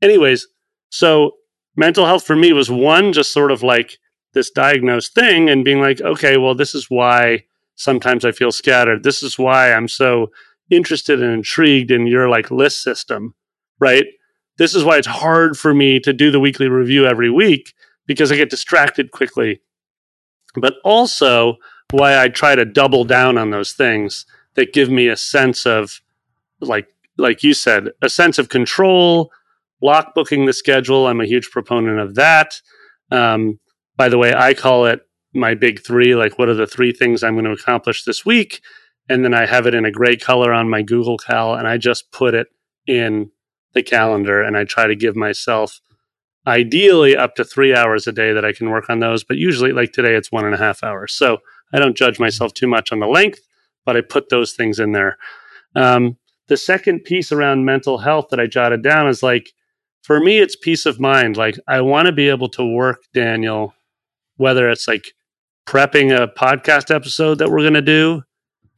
[0.00, 0.46] Anyways,
[0.90, 1.32] so
[1.76, 3.98] mental health for me was one, just sort of like
[4.34, 7.44] this diagnosed thing and being like, okay, well, this is why
[7.76, 9.02] sometimes I feel scattered.
[9.02, 10.28] This is why I'm so
[10.70, 13.34] interested and intrigued in your like list system,
[13.80, 14.04] right?
[14.58, 17.72] This is why it's hard for me to do the weekly review every week
[18.08, 19.60] because I get distracted quickly.
[20.56, 21.58] But also
[21.92, 26.00] why I try to double down on those things that give me a sense of
[26.60, 29.30] like like you said, a sense of control,
[29.80, 31.06] block booking the schedule.
[31.06, 32.60] I'm a huge proponent of that.
[33.10, 33.58] Um,
[33.96, 35.00] by the way, I call it
[35.34, 36.14] my big three.
[36.14, 38.62] Like, what are the three things I'm going to accomplish this week?
[39.08, 41.76] And then I have it in a gray color on my Google Cal, and I
[41.76, 42.48] just put it
[42.86, 43.30] in
[43.74, 44.42] the calendar.
[44.42, 45.80] And I try to give myself
[46.48, 49.22] ideally up to three hours a day that I can work on those.
[49.22, 51.12] But usually, like today, it's one and a half hours.
[51.12, 51.38] So
[51.72, 53.40] I don't judge myself too much on the length,
[53.84, 55.18] but I put those things in there.
[55.76, 56.16] Um,
[56.48, 59.52] the second piece around mental health that I jotted down is like
[60.02, 61.36] for me, it's peace of mind.
[61.36, 63.74] Like I want to be able to work, Daniel,
[64.36, 65.12] whether it's like
[65.66, 68.22] prepping a podcast episode that we're going to do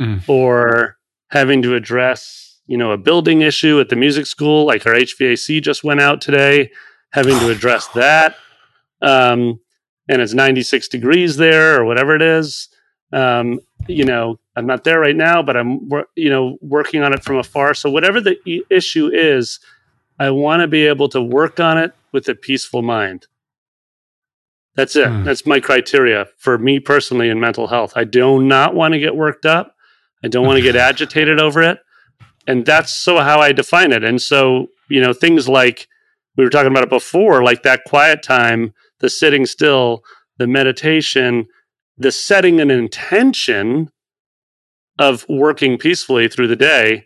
[0.01, 0.29] mm.
[0.29, 0.97] or
[1.29, 5.63] having to address, you know, a building issue at the music school, like our HVAC
[5.63, 6.73] just went out today,
[7.11, 8.37] having to address that.
[9.03, 9.61] Um,
[10.09, 12.69] and it's 96 degrees there or whatever it is.
[13.13, 17.23] Um, you know, I'm not there right now, but I'm, you know, working on it
[17.23, 17.75] from afar.
[17.75, 19.59] So whatever the e- issue is,
[20.19, 23.27] I want to be able to work on it with a peaceful mind.
[24.77, 25.09] That's it.
[25.09, 25.25] Mm.
[25.25, 27.93] That's my criteria for me personally in mental health.
[27.97, 29.75] I do not want to get worked up.
[30.23, 31.81] I don't want to get agitated over it.
[32.47, 34.05] And that's so how I define it.
[34.05, 35.89] And so, you know, things like
[36.41, 40.03] we were talking about it before, like that quiet time, the sitting still,
[40.39, 41.47] the meditation,
[41.99, 43.91] the setting an intention
[44.99, 47.05] of working peacefully through the day,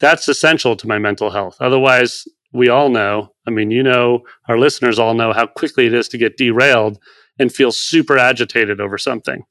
[0.00, 1.56] that's essential to my mental health.
[1.60, 5.94] Otherwise, we all know, I mean, you know, our listeners all know how quickly it
[5.94, 6.98] is to get derailed
[7.38, 9.44] and feel super agitated over something.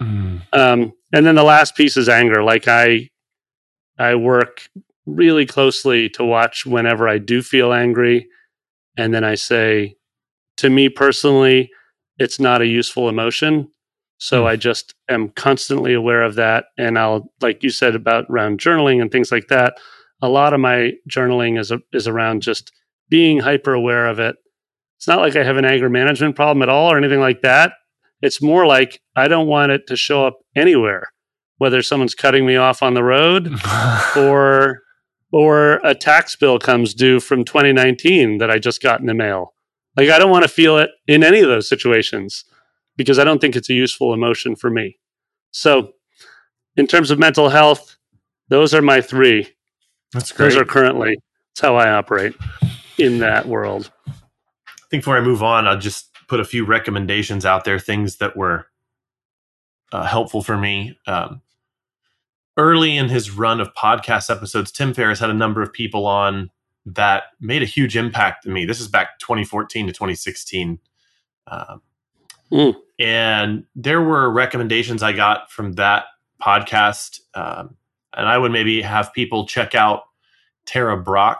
[0.00, 0.42] Mm.
[0.52, 2.44] Um, and then the last piece is anger.
[2.44, 3.08] Like I,
[3.98, 4.68] I work
[5.16, 8.28] really closely to watch whenever I do feel angry,
[8.96, 9.96] and then I say,
[10.58, 11.70] to me personally,
[12.18, 13.70] it's not a useful emotion.
[14.18, 14.46] So mm.
[14.46, 19.00] I just am constantly aware of that, and I'll, like you said about around journaling
[19.00, 19.74] and things like that
[20.22, 22.72] a lot of my journaling is a, is around just
[23.08, 24.36] being hyper aware of it.
[24.96, 27.72] It's not like I have an anger management problem at all or anything like that.
[28.20, 31.08] It's more like I don't want it to show up anywhere,
[31.58, 33.48] whether someone's cutting me off on the road
[34.16, 34.80] or
[35.32, 39.54] or a tax bill comes due from 2019 that I just got in the mail.
[39.96, 42.44] Like I don't want to feel it in any of those situations
[42.96, 44.98] because I don't think it's a useful emotion for me.
[45.50, 45.92] So,
[46.76, 47.96] in terms of mental health,
[48.48, 49.48] those are my three.
[50.12, 50.50] That's great.
[50.50, 51.16] Those are currently
[51.58, 52.34] that's how I operate
[52.98, 53.90] in that world.
[54.06, 54.12] I
[54.90, 58.36] think before I move on, I'll just put a few recommendations out there, things that
[58.36, 58.66] were
[59.92, 60.98] uh, helpful for me.
[61.06, 61.42] Um,
[62.58, 66.50] early in his run of podcast episodes, Tim Ferriss had a number of people on
[66.84, 68.66] that made a huge impact to me.
[68.66, 70.78] This is back 2014 to 2016.
[71.46, 71.82] Um,
[72.52, 72.74] mm.
[72.98, 76.04] And there were recommendations I got from that
[76.42, 77.76] podcast um,
[78.16, 80.02] and I would maybe have people check out
[80.66, 81.38] Tara Brach,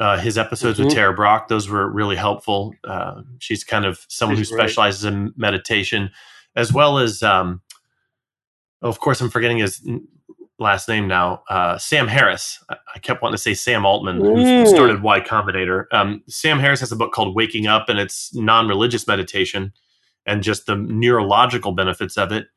[0.00, 0.86] uh, his episodes mm-hmm.
[0.86, 1.48] with Tara Brach.
[1.48, 2.74] Those were really helpful.
[2.84, 4.64] Uh, she's kind of someone she's who great.
[4.64, 6.10] specializes in meditation,
[6.54, 7.62] as well as, um,
[8.82, 9.86] of course, I'm forgetting his
[10.58, 11.42] last name now.
[11.48, 12.62] Uh, Sam Harris.
[12.68, 14.62] I kept wanting to say Sam Altman, mm.
[14.62, 15.84] who started Y Combinator.
[15.92, 19.72] Um, Sam Harris has a book called Waking Up, and it's non-religious meditation
[20.24, 22.48] and just the neurological benefits of it.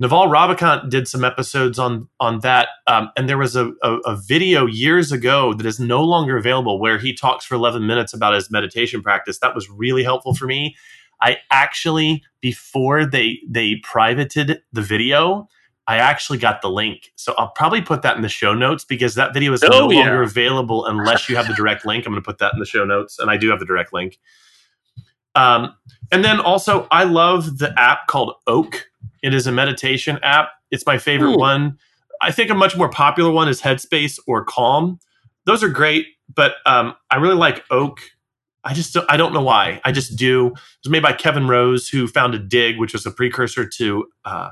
[0.00, 4.16] Naval Ravikant did some episodes on on that, um, and there was a, a, a,
[4.16, 8.34] video years ago that is no longer available where he talks for 11 minutes about
[8.34, 9.38] his meditation practice.
[9.38, 10.74] That was really helpful for me.
[11.20, 15.48] I actually before they they privated the video,
[15.86, 19.16] I actually got the link, so I'll probably put that in the show notes because
[19.16, 20.00] that video is oh, no yeah.
[20.00, 22.06] longer available unless you have the direct link.
[22.06, 23.92] I'm going to put that in the show notes, and I do have the direct
[23.92, 24.18] link.
[25.34, 25.74] Um,
[26.12, 28.86] and then also, I love the app called Oak
[29.22, 30.50] it is a meditation app.
[30.70, 31.38] It's my favorite Ooh.
[31.38, 31.78] one.
[32.20, 34.98] I think a much more popular one is Headspace or Calm.
[35.44, 38.00] Those are great, but um, I really like Oak.
[38.64, 39.80] I just I don't know why.
[39.84, 40.48] I just do.
[40.48, 40.52] It
[40.84, 44.50] was made by Kevin Rose, who founded Digg, which was a precursor to uh,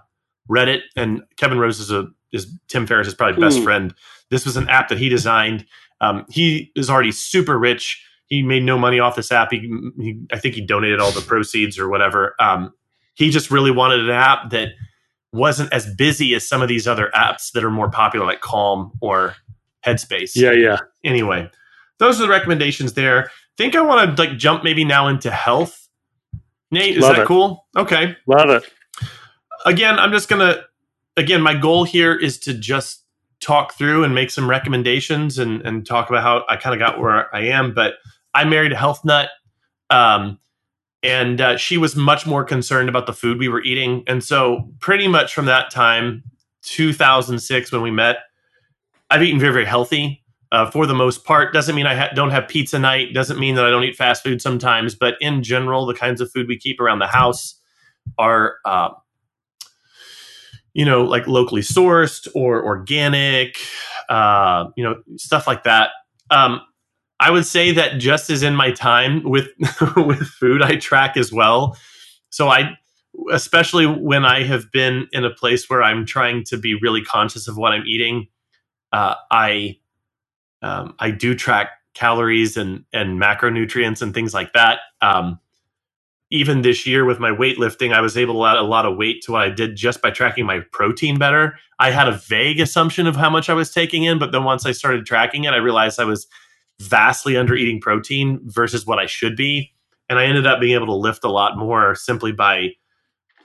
[0.50, 0.80] Reddit.
[0.96, 3.94] And Kevin Rose is a is Tim Ferriss' is probably best friend.
[4.30, 5.66] This was an app that he designed.
[6.00, 8.04] Um, he is already super rich.
[8.26, 9.50] He made no money off this app.
[9.50, 9.58] He,
[10.00, 12.34] he I think he donated all the proceeds or whatever.
[12.38, 12.72] Um,
[13.14, 14.70] he just really wanted an app that
[15.32, 18.92] wasn't as busy as some of these other apps that are more popular, like Calm
[19.00, 19.34] or
[19.84, 20.32] Headspace.
[20.34, 20.78] Yeah, yeah.
[21.04, 21.50] Anyway,
[21.98, 23.30] those are the recommendations there.
[23.56, 25.88] Think I want to like jump maybe now into health.
[26.70, 27.26] Nate, is Love that it.
[27.26, 27.66] cool?
[27.76, 28.16] Okay.
[28.26, 28.64] Love it.
[29.66, 30.64] Again, I'm just gonna
[31.16, 33.04] again, my goal here is to just
[33.40, 37.00] talk through and make some recommendations and, and talk about how I kind of got
[37.00, 37.74] where I am.
[37.74, 37.94] But
[38.34, 39.30] I married a health nut.
[39.88, 40.38] Um,
[41.02, 44.70] and uh, she was much more concerned about the food we were eating and so
[44.80, 46.22] pretty much from that time
[46.62, 48.18] 2006 when we met
[49.10, 52.30] i've eaten very very healthy uh, for the most part doesn't mean i ha- don't
[52.30, 55.86] have pizza night doesn't mean that i don't eat fast food sometimes but in general
[55.86, 57.58] the kinds of food we keep around the house
[58.18, 58.90] are uh,
[60.74, 63.59] you know like locally sourced or organic
[64.09, 65.90] uh, you know stuff like that
[66.30, 66.61] um,
[67.20, 69.48] I would say that just as in my time with
[69.96, 71.76] with food, I track as well.
[72.30, 72.78] So I,
[73.30, 77.46] especially when I have been in a place where I'm trying to be really conscious
[77.46, 78.28] of what I'm eating,
[78.92, 79.76] uh, I
[80.62, 84.78] um, I do track calories and and macronutrients and things like that.
[85.02, 85.38] Um,
[86.30, 89.22] even this year with my weightlifting, I was able to add a lot of weight
[89.22, 91.58] to what I did just by tracking my protein better.
[91.80, 94.64] I had a vague assumption of how much I was taking in, but then once
[94.64, 96.28] I started tracking it, I realized I was
[96.78, 99.72] vastly under eating protein versus what I should be.
[100.08, 102.70] And I ended up being able to lift a lot more simply by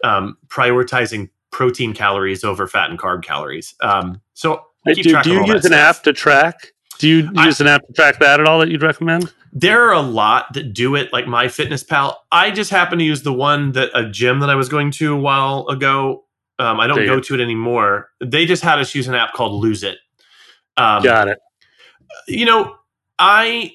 [0.04, 3.74] um, prioritizing protein calories over fat and carb calories.
[3.82, 4.94] Um, so do,
[5.24, 6.74] do you use an app to track?
[6.98, 9.34] Do you use I, an app to track that at all that you'd recommend?
[9.52, 12.16] There are a lot that do it, like MyFitnessPal.
[12.32, 15.14] I just happen to use the one that a gym that I was going to
[15.14, 16.26] a while ago.
[16.60, 17.08] Um, I don't Damn.
[17.08, 18.10] go to it anymore.
[18.24, 19.98] They just had us use an app called Lose It.
[20.78, 21.40] Um, Got it.
[22.28, 22.76] You know,
[23.20, 23.74] I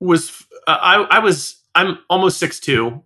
[0.00, 3.02] was uh, I, I was I'm almost six two,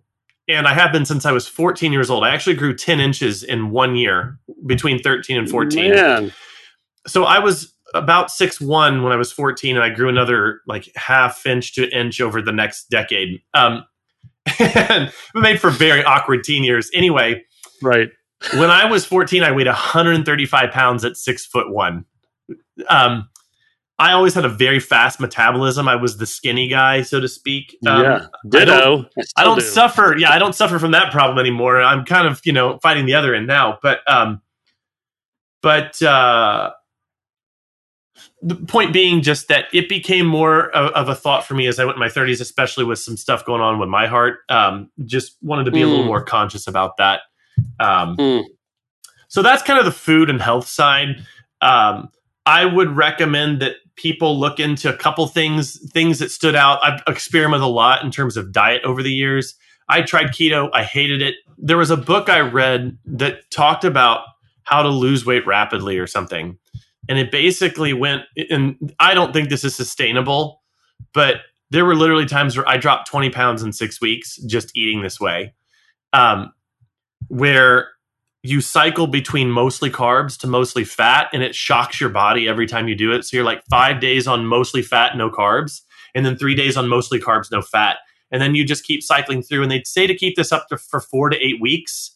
[0.47, 2.23] and I have been since I was 14 years old.
[2.23, 5.91] I actually grew 10 inches in one year between 13 and 14.
[5.91, 6.33] Man.
[7.05, 10.91] So I was about six one when I was 14, and I grew another like
[10.95, 13.41] half inch to inch over the next decade.
[13.53, 13.85] Um,
[14.59, 16.89] and made for very awkward teen years.
[16.93, 17.43] Anyway,
[17.81, 18.09] right.
[18.53, 22.05] when I was 14, I weighed 135 pounds at six foot one.
[22.87, 23.29] Um,
[23.99, 25.87] I always had a very fast metabolism.
[25.87, 27.75] I was the skinny guy, so to speak.
[27.85, 28.71] Um, yeah, ditto.
[28.71, 29.65] I don't, I don't do.
[29.65, 30.15] suffer.
[30.17, 31.81] Yeah, I don't suffer from that problem anymore.
[31.81, 33.79] I'm kind of you know fighting the other end now.
[33.81, 34.41] But um,
[35.63, 36.71] but uh,
[38.41, 41.79] the point being just that it became more of, of, a thought for me as
[41.79, 44.39] I went in my 30s, especially with some stuff going on with my heart.
[44.49, 45.85] Um, just wanted to be mm.
[45.85, 46.07] a little mm.
[46.07, 47.21] more conscious about that.
[47.79, 48.43] Um, mm.
[49.27, 51.25] So that's kind of the food and health side.
[51.61, 52.09] Um,
[52.45, 56.79] I would recommend that people look into a couple things, things that stood out.
[56.83, 59.55] I've experimented a lot in terms of diet over the years.
[59.89, 61.35] I tried keto, I hated it.
[61.57, 64.21] There was a book I read that talked about
[64.63, 66.57] how to lose weight rapidly or something.
[67.09, 70.61] And it basically went, and I don't think this is sustainable,
[71.13, 71.37] but
[71.69, 75.19] there were literally times where I dropped 20 pounds in six weeks just eating this
[75.19, 75.53] way.
[76.13, 76.53] Um,
[77.27, 77.89] where
[78.43, 82.87] you cycle between mostly carbs to mostly fat and it shocks your body every time
[82.87, 83.23] you do it.
[83.23, 85.81] So you're like five days on mostly fat, no carbs,
[86.15, 87.97] and then three days on mostly carbs, no fat.
[88.31, 89.63] And then you just keep cycling through.
[89.63, 92.15] And they say to keep this up to, for four to eight weeks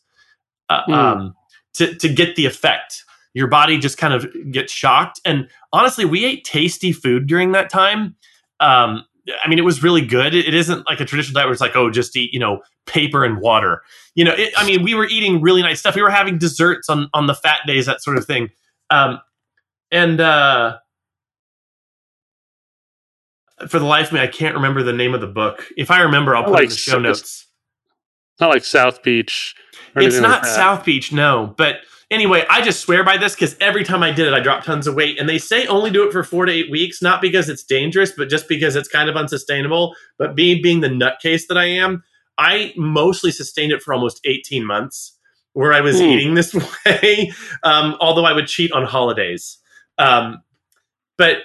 [0.69, 0.93] uh, mm.
[0.93, 1.35] um,
[1.73, 3.03] to, to get the effect.
[3.33, 5.21] Your body just kind of gets shocked.
[5.25, 8.15] And honestly, we ate tasty food during that time.
[8.59, 9.05] Um,
[9.43, 10.33] I mean, it was really good.
[10.33, 13.23] It, isn't like a traditional diet where it's like, oh, just eat, you know, paper
[13.23, 13.83] and water.
[14.15, 15.95] You know, it, I mean, we were eating really nice stuff.
[15.95, 18.49] We were having desserts on on the fat days, that sort of thing.
[18.89, 19.21] Um,
[19.91, 20.77] and uh,
[23.67, 25.67] for the life of me, I can't remember the name of the book.
[25.77, 27.47] If I remember, I'll put like, it in the show notes.
[28.33, 29.55] It's not like South Beach.
[29.95, 31.53] It's not like South Beach, no.
[31.57, 31.77] But
[32.11, 34.85] Anyway, I just swear by this because every time I did it, I dropped tons
[34.85, 35.17] of weight.
[35.17, 38.11] And they say only do it for four to eight weeks, not because it's dangerous,
[38.11, 39.95] but just because it's kind of unsustainable.
[40.17, 42.03] But being being the nutcase that I am,
[42.37, 45.17] I mostly sustained it for almost 18 months
[45.53, 46.11] where I was mm.
[46.11, 46.53] eating this
[46.85, 47.31] way,
[47.63, 49.57] um, although I would cheat on holidays.
[49.97, 50.41] Um,
[51.17, 51.37] but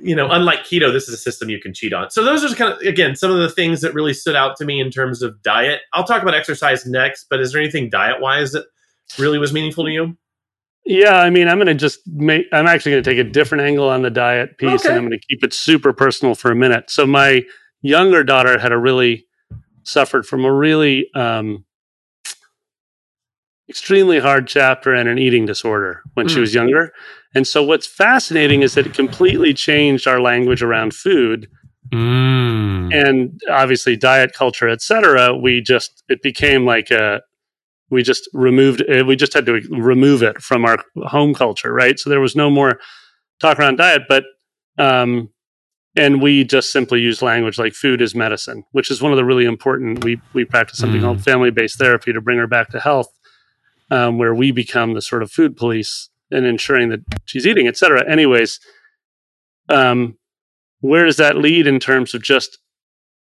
[0.00, 2.10] you know, unlike keto, this is a system you can cheat on.
[2.10, 4.64] So those are kind of again some of the things that really stood out to
[4.64, 5.80] me in terms of diet.
[5.92, 8.66] I'll talk about exercise next, but is there anything diet wise that
[9.18, 10.16] really was meaningful to you?
[10.84, 13.62] Yeah, I mean, I'm going to just make, I'm actually going to take a different
[13.62, 14.88] angle on the diet piece okay.
[14.88, 16.90] and I'm going to keep it super personal for a minute.
[16.90, 17.42] So, my
[17.82, 19.26] younger daughter had a really
[19.84, 21.64] suffered from a really um,
[23.68, 26.30] extremely hard chapter and an eating disorder when mm.
[26.30, 26.40] she hmm.
[26.42, 26.92] was younger.
[27.32, 31.48] And so, what's fascinating is that it completely changed our language around food.
[31.92, 32.92] Mm.
[32.92, 37.22] And obviously, diet culture, et cetera, we just, it became like a,
[37.92, 41.98] we just removed uh, we just had to remove it from our home culture right?
[41.98, 42.80] So there was no more
[43.40, 44.24] talk around diet but
[44.78, 45.28] um
[45.94, 49.24] and we just simply use language like food is medicine which is one of the
[49.24, 51.04] really important we we practice something mm.
[51.04, 53.08] called family based therapy to bring her back to health
[53.90, 58.08] um, where we become the sort of food police and ensuring that she's eating etc
[58.08, 58.60] anyways
[59.68, 60.16] um
[60.80, 62.58] where does that lead in terms of just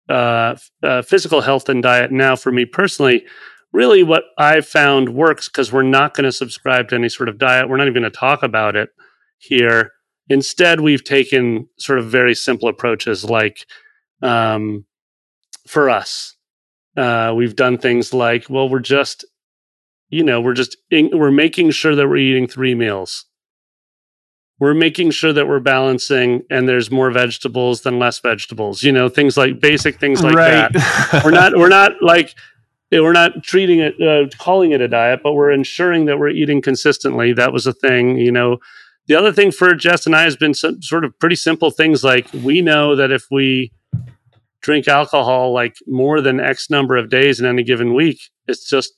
[0.07, 3.25] uh, uh, physical health and diet now for me personally
[3.75, 7.37] really what I've found works because we're not going to subscribe to any sort of
[7.37, 7.69] diet.
[7.69, 8.89] We're not even going to talk about it
[9.37, 9.91] here.
[10.29, 13.67] Instead, we've taken sort of very simple approaches like
[14.23, 14.85] um,
[15.67, 16.35] for us,
[16.97, 19.25] uh, we've done things like, well, we're just,
[20.09, 23.25] you know, we're just, in, we're making sure that we're eating three meals.
[24.57, 29.09] We're making sure that we're balancing and there's more vegetables than less vegetables, you know,
[29.09, 30.71] things like basic things like right.
[30.71, 31.21] that.
[31.25, 32.33] we're not, we're not like,
[32.91, 36.61] we're not treating it, uh, calling it a diet, but we're ensuring that we're eating
[36.61, 37.33] consistently.
[37.33, 38.59] That was a thing, you know,
[39.07, 42.03] the other thing for Jess and I has been some, sort of pretty simple things
[42.03, 43.71] like we know that if we
[44.61, 48.93] drink alcohol like more than X number of days in any given week, it's just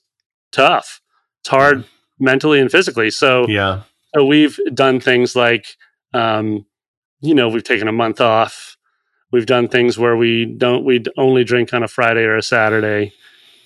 [0.50, 1.00] tough.
[1.40, 1.84] It's hard
[2.18, 3.10] mentally and physically.
[3.10, 3.82] So yeah,
[4.14, 5.66] so we've done things like,
[6.14, 6.64] um,
[7.20, 8.76] you know, we've taken a month off.
[9.30, 13.12] We've done things where we don't we only drink on a Friday or a Saturday.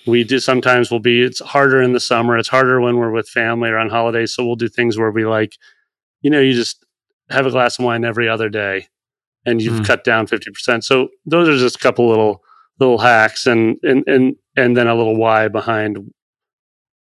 [0.07, 2.37] We do sometimes will be it's harder in the summer.
[2.37, 4.35] It's harder when we're with family or on holidays.
[4.35, 5.57] So we'll do things where we like,
[6.23, 6.85] you know, you just
[7.31, 8.89] have a glass of wine every other day
[9.45, 9.87] and you've mm.
[9.87, 10.85] cut down 50%.
[10.85, 12.43] So those are just a couple little
[12.79, 15.99] little hacks and and and and then a little why behind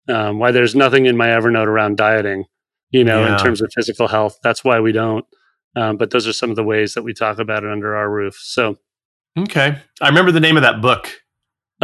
[0.08, 2.44] um, why there's nothing in my Evernote around dieting,
[2.90, 3.32] you know, yeah.
[3.32, 4.38] in terms of physical health.
[4.42, 5.24] That's why we don't.
[5.76, 8.10] Um, but those are some of the ways that we talk about it under our
[8.10, 8.38] roof.
[8.38, 8.76] So,
[9.38, 11.10] okay, I remember the name of that book.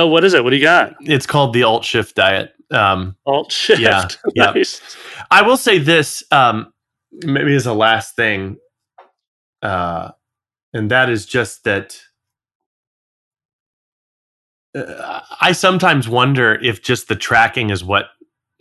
[0.00, 0.42] Oh, what is it?
[0.42, 0.94] What do you got?
[1.00, 2.54] It's called the Alt Shift Diet.
[2.70, 3.80] Um, Alt Shift.
[3.82, 4.80] Yeah, nice.
[4.80, 5.24] yeah.
[5.30, 6.72] I will say this, um,
[7.12, 8.56] maybe as a last thing,
[9.62, 10.12] uh,
[10.72, 12.00] and that is just that
[14.74, 18.06] uh, I sometimes wonder if just the tracking is what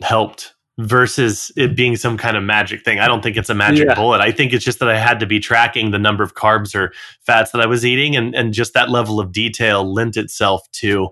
[0.02, 2.98] helped versus it being some kind of magic thing.
[2.98, 3.94] I don't think it's a magic yeah.
[3.94, 4.20] bullet.
[4.20, 6.92] I think it's just that I had to be tracking the number of carbs or
[7.20, 11.10] fats that I was eating, and and just that level of detail lent itself to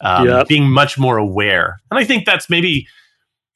[0.00, 0.48] um, yep.
[0.48, 1.80] being much more aware.
[1.90, 2.88] And I think that's maybe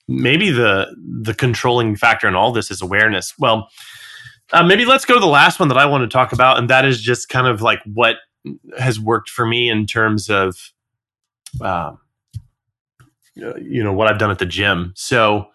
[0.09, 3.35] maybe the the controlling factor in all this is awareness.
[3.39, 3.69] Well,
[4.53, 6.71] uh, maybe let's go to the last one that I want to talk about, and
[6.71, 8.17] that is just kind of like what
[8.79, 10.73] has worked for me in terms of
[11.61, 11.99] um,
[13.37, 14.93] you know what I've done at the gym.
[14.97, 15.49] So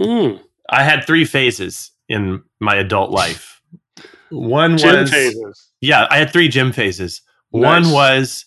[0.00, 0.40] mm.
[0.68, 3.60] I had three phases in my adult life.
[4.30, 5.70] One gym was phases.
[5.80, 7.22] yeah, I had three gym phases.
[7.52, 7.62] Nice.
[7.62, 8.44] One was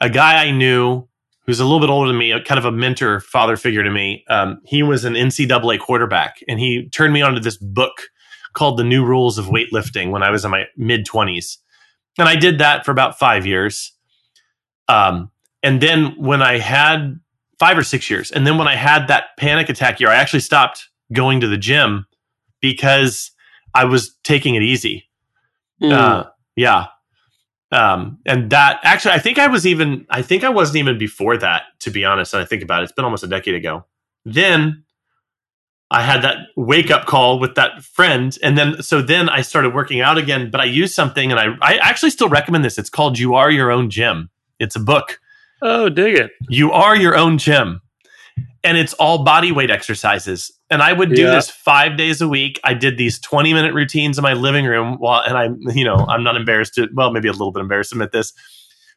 [0.00, 1.08] a guy I knew
[1.46, 4.24] who's a little bit older than me, kind of a mentor, father figure to me.
[4.28, 7.92] Um, he was an NCAA quarterback, and he turned me onto this book
[8.54, 11.58] called The New Rules of Weightlifting when I was in my mid twenties,
[12.18, 13.92] and I did that for about five years.
[14.88, 15.30] Um,
[15.62, 17.18] and then when I had
[17.64, 20.40] five or six years, and then when I had that panic attack year, I actually
[20.40, 22.06] stopped going to the gym
[22.60, 23.30] because
[23.74, 25.08] I was taking it easy.
[25.82, 25.92] Mm.
[25.92, 26.24] Uh,
[26.56, 26.88] yeah.
[27.72, 31.38] Um, and that actually, I think I was even, I think I wasn't even before
[31.38, 32.34] that, to be honest.
[32.34, 33.86] And I think about it, it's been almost a decade ago.
[34.26, 34.84] Then
[35.90, 38.36] I had that wake up call with that friend.
[38.42, 41.46] And then, so then I started working out again, but I used something and I,
[41.62, 42.76] I actually still recommend this.
[42.76, 44.28] It's called You Are Your Own Gym.
[44.58, 45.18] It's a book
[45.64, 46.32] Oh, dig it.
[46.50, 47.80] You are your own gym.
[48.62, 50.52] And it's all body weight exercises.
[50.70, 51.30] And I would do yeah.
[51.30, 52.60] this five days a week.
[52.64, 55.96] I did these 20 minute routines in my living room while, and I'm, you know,
[55.96, 58.32] I'm not embarrassed to, well, maybe a little bit embarrassed to admit this.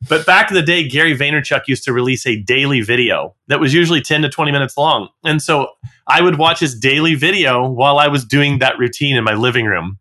[0.10, 3.74] But back in the day, Gary Vaynerchuk used to release a daily video that was
[3.74, 5.10] usually 10 to 20 minutes long.
[5.24, 5.70] And so
[6.06, 9.66] I would watch his daily video while I was doing that routine in my living
[9.66, 10.00] room.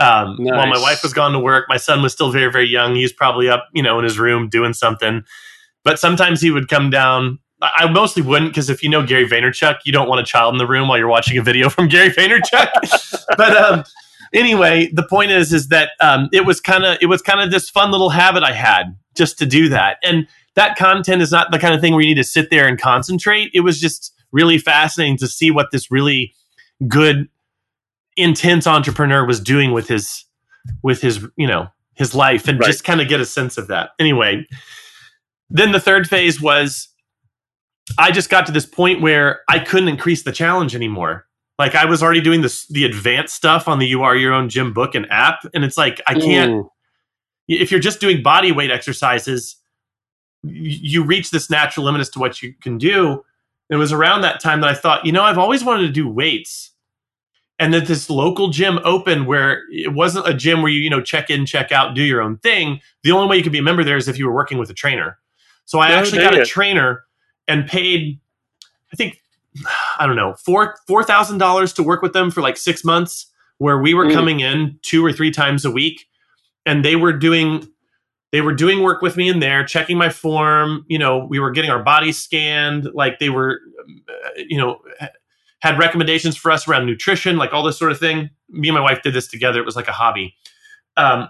[0.00, 0.56] Um, nice.
[0.56, 2.94] While my wife was gone to work, my son was still very, very young.
[2.94, 5.24] He was probably up, you know, in his room doing something.
[5.84, 7.38] But sometimes he would come down.
[7.60, 10.58] I mostly wouldn't because if you know Gary Vaynerchuk, you don't want a child in
[10.58, 13.24] the room while you're watching a video from Gary Vaynerchuk.
[13.36, 13.84] but um,
[14.32, 17.50] anyway, the point is, is that um, it was kind of it was kind of
[17.50, 21.50] this fun little habit I had just to do that, and that content is not
[21.50, 23.50] the kind of thing where you need to sit there and concentrate.
[23.54, 26.34] It was just really fascinating to see what this really
[26.86, 27.28] good,
[28.16, 30.24] intense entrepreneur was doing with his
[30.82, 32.66] with his you know his life, and right.
[32.66, 33.90] just kind of get a sense of that.
[33.98, 34.46] Anyway,
[35.50, 36.88] then the third phase was
[37.96, 41.26] I just got to this point where I couldn't increase the challenge anymore.
[41.58, 44.48] Like I was already doing this the advanced stuff on the You Are Your Own
[44.48, 46.50] Gym book and app, and it's like I can't.
[46.52, 46.70] Ooh.
[47.48, 49.56] If you're just doing body weight exercises,
[50.42, 53.24] you reach this natural limit as to what you can do.
[53.70, 56.08] it was around that time that I thought, you know, I've always wanted to do
[56.08, 56.72] weights,
[57.58, 61.00] and that this local gym opened where it wasn't a gym where you you know
[61.00, 62.80] check in, check out, do your own thing.
[63.02, 64.70] The only way you could be a member there is if you were working with
[64.70, 65.18] a trainer.
[65.68, 67.04] So I no, actually got a trainer
[67.46, 68.18] and paid,
[68.90, 69.20] I think,
[69.98, 73.26] I don't know, four four thousand dollars to work with them for like six months,
[73.58, 74.14] where we were mm.
[74.14, 76.06] coming in two or three times a week,
[76.64, 77.68] and they were doing
[78.32, 80.86] they were doing work with me in there, checking my form.
[80.88, 82.88] You know, we were getting our bodies scanned.
[82.94, 83.60] Like they were,
[84.36, 84.80] you know,
[85.60, 88.30] had recommendations for us around nutrition, like all this sort of thing.
[88.48, 89.60] Me and my wife did this together.
[89.60, 90.34] It was like a hobby.
[90.96, 91.28] Um,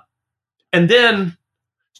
[0.73, 1.37] and then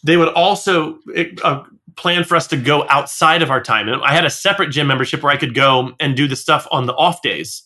[0.05, 0.99] they would also
[1.43, 1.63] uh,
[1.95, 3.87] plan for us to go outside of our time.
[3.87, 6.67] And I had a separate gym membership where I could go and do the stuff
[6.71, 7.63] on the off days.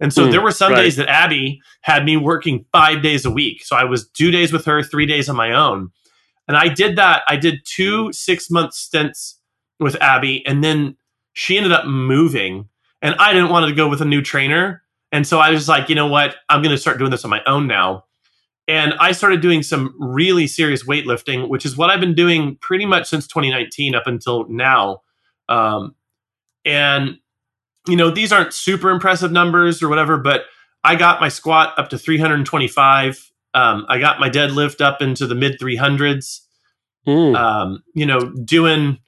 [0.00, 0.82] And so mm, there were some right.
[0.82, 3.64] days that Abby had me working five days a week.
[3.64, 5.90] So I was two days with her, three days on my own.
[6.48, 7.22] And I did that.
[7.28, 9.38] I did two six month stints
[9.80, 10.44] with Abby.
[10.46, 10.96] And then
[11.32, 12.68] she ended up moving.
[13.02, 14.82] And I didn't want to go with a new trainer.
[15.12, 16.36] And so I was like, you know what?
[16.48, 18.04] I'm going to start doing this on my own now.
[18.66, 22.86] And I started doing some really serious weightlifting, which is what I've been doing pretty
[22.86, 25.02] much since 2019 up until now.
[25.48, 25.94] Um,
[26.64, 27.18] and,
[27.86, 30.44] you know, these aren't super impressive numbers or whatever, but
[30.82, 33.30] I got my squat up to 325.
[33.52, 36.40] Um, I got my deadlift up into the mid 300s.
[37.06, 37.36] Mm.
[37.36, 38.98] Um, you know, doing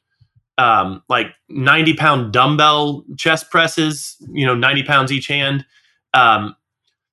[0.59, 5.64] um, like 90 pound dumbbell chest presses, you know, 90 pounds each hand.
[6.14, 6.57] Um,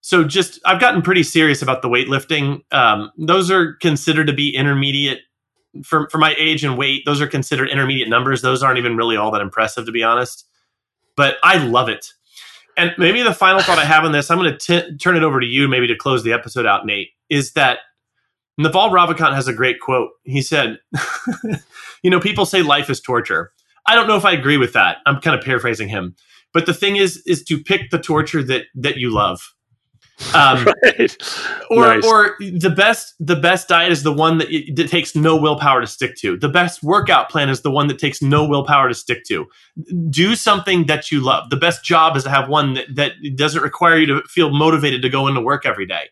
[0.03, 2.61] so just I've gotten pretty serious about the weightlifting.
[2.73, 5.19] Um, those are considered to be intermediate
[5.81, 7.03] for for my age and weight.
[7.05, 8.41] Those are considered intermediate numbers.
[8.41, 10.45] Those aren't even really all that impressive, to be honest.
[11.15, 12.11] But I love it.
[12.75, 15.39] And maybe the final thought I have on this, I'm going to turn it over
[15.39, 17.11] to you, maybe to close the episode out, Nate.
[17.29, 17.79] Is that
[18.57, 20.09] Naval Ravikant has a great quote.
[20.25, 20.79] He said,
[22.03, 23.53] "You know, people say life is torture.
[23.87, 24.97] I don't know if I agree with that.
[25.05, 26.13] I'm kind of paraphrasing him,
[26.53, 29.53] but the thing is, is to pick the torture that that you love."
[30.33, 31.17] Um, right.
[31.69, 32.05] Or, nice.
[32.05, 35.81] or the best the best diet is the one that, it, that takes no willpower
[35.81, 36.37] to stick to.
[36.37, 39.47] The best workout plan is the one that takes no willpower to stick to.
[40.09, 41.49] Do something that you love.
[41.49, 45.01] The best job is to have one that, that doesn't require you to feel motivated
[45.01, 46.09] to go into work every day.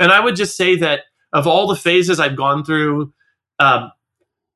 [0.00, 3.12] And I would just say that of all the phases I've gone through,
[3.58, 3.92] um,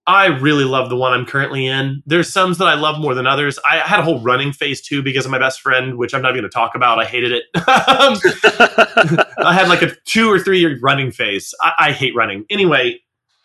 [0.08, 2.02] I really love the one I'm currently in.
[2.06, 3.58] There's some that I love more than others.
[3.68, 6.32] I had a whole running phase too because of my best friend, which I'm not
[6.32, 6.98] going to talk about.
[6.98, 7.44] I hated it.
[7.54, 11.54] I had like a two or three year running phase.
[11.60, 12.46] I, I hate running.
[12.48, 13.00] Anyway,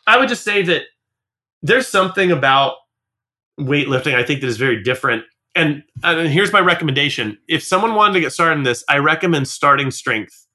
[0.07, 0.83] I would just say that
[1.61, 2.75] there's something about
[3.59, 5.25] weightlifting I think that is very different.
[5.55, 9.49] And, and here's my recommendation: if someone wanted to get started in this, I recommend
[9.49, 10.47] starting strength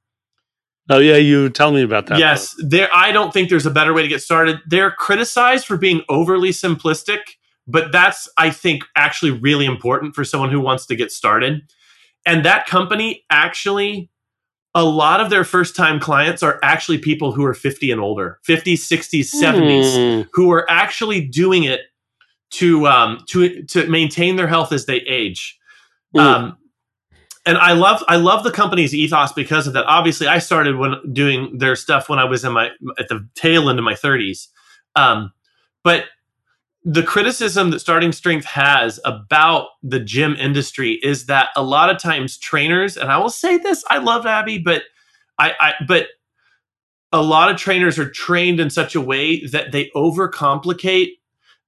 [0.90, 2.18] Oh yeah, you tell me about that.
[2.18, 2.88] Yes, there.
[2.94, 4.60] I don't think there's a better way to get started.
[4.66, 7.18] They're criticized for being overly simplistic,
[7.66, 11.62] but that's I think actually really important for someone who wants to get started.
[12.24, 14.10] And that company actually
[14.74, 18.38] a lot of their first time clients are actually people who are 50 and older
[18.46, 20.28] 50s 60s 70s mm.
[20.34, 21.80] who are actually doing it
[22.50, 25.58] to um, to to maintain their health as they age
[26.14, 26.20] mm.
[26.20, 26.57] um,
[27.46, 29.86] and I love I love the company's ethos because of that.
[29.86, 33.68] Obviously, I started when doing their stuff when I was in my at the tail
[33.68, 34.48] end of my 30s.
[34.96, 35.32] Um,
[35.82, 36.06] but
[36.84, 42.00] the criticism that starting strength has about the gym industry is that a lot of
[42.00, 44.82] times trainers, and I will say this, I love Abby, but
[45.38, 46.06] I, I but
[47.12, 51.12] a lot of trainers are trained in such a way that they overcomplicate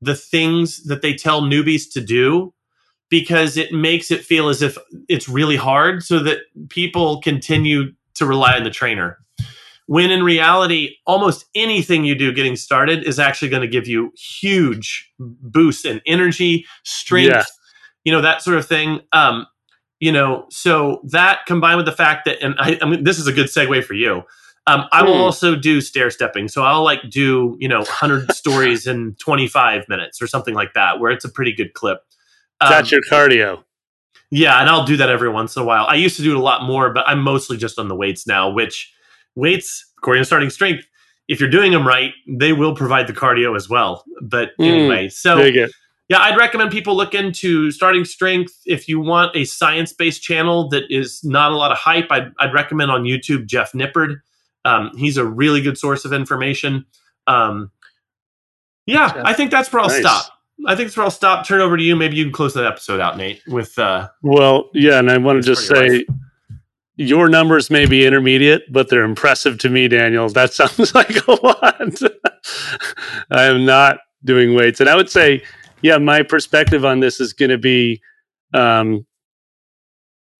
[0.00, 2.52] the things that they tell newbies to do
[3.10, 6.38] because it makes it feel as if it's really hard so that
[6.70, 9.18] people continue to rely on the trainer.
[9.86, 14.12] When in reality, almost anything you do getting started is actually going to give you
[14.16, 17.44] huge boost in energy, strength, yeah.
[18.04, 19.00] you know, that sort of thing.
[19.12, 19.46] Um,
[19.98, 23.26] you know, so that combined with the fact that, and I, I mean, this is
[23.26, 24.22] a good segue for you.
[24.68, 25.22] Um, I will hmm.
[25.22, 26.46] also do stair stepping.
[26.46, 31.00] So I'll like do, you know, 100 stories in 25 minutes or something like that,
[31.00, 32.04] where it's a pretty good clip.
[32.60, 33.64] That's um, your cardio.
[34.30, 35.86] Yeah, and I'll do that every once in a while.
[35.88, 38.26] I used to do it a lot more, but I'm mostly just on the weights
[38.26, 38.92] now, which
[39.34, 40.86] weights, according to starting strength,
[41.26, 44.04] if you're doing them right, they will provide the cardio as well.
[44.20, 45.38] But mm, anyway, so
[46.10, 48.52] yeah, I'd recommend people look into starting strength.
[48.66, 52.32] If you want a science based channel that is not a lot of hype, I'd,
[52.40, 54.20] I'd recommend on YouTube Jeff Nippard.
[54.64, 56.84] Um, he's a really good source of information.
[57.28, 57.70] Um,
[58.86, 60.00] yeah, I think that's where I'll nice.
[60.00, 60.32] stop.
[60.66, 61.46] I think that's where I'll stop.
[61.46, 61.96] Turn over to you.
[61.96, 63.42] Maybe you can close that episode out, Nate.
[63.46, 66.04] With uh, well, yeah, and I want to just say
[66.96, 70.28] your numbers may be intermediate, but they're impressive to me, Daniel.
[70.28, 71.80] That sounds like a lot.
[73.30, 75.42] I am not doing weights, and I would say,
[75.82, 78.02] yeah, my perspective on this is going to be
[78.52, 79.06] um,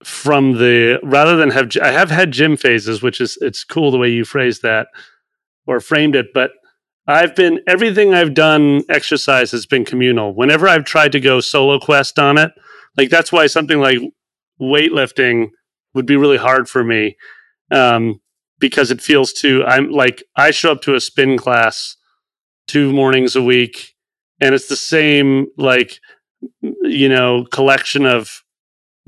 [0.04, 3.98] from the rather than have I have had gym phases, which is it's cool the
[3.98, 4.88] way you phrased that
[5.66, 6.52] or framed it, but
[7.11, 10.34] I've been everything I've done exercise has been communal.
[10.34, 12.52] Whenever I've tried to go solo quest on it,
[12.96, 13.98] like that's why something like
[14.61, 15.48] weightlifting
[15.94, 17.16] would be really hard for me
[17.70, 18.20] um,
[18.58, 19.64] because it feels too.
[19.64, 21.96] I'm like I show up to a spin class
[22.66, 23.94] two mornings a week,
[24.40, 25.98] and it's the same like
[26.61, 28.42] you know collection of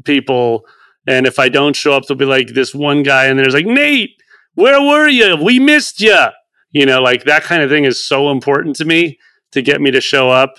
[0.04, 0.66] people.
[1.06, 3.66] And if I don't show up, there'll be like this one guy, and there's like
[3.66, 4.16] Nate,
[4.54, 5.36] where were you?
[5.36, 6.28] We missed you
[6.72, 9.18] you know like that kind of thing is so important to me
[9.52, 10.54] to get me to show up.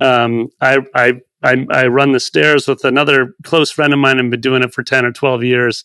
[0.00, 4.30] Um, I, I I I run the stairs with another close friend of mine and
[4.30, 5.84] been doing it for 10 or 12 years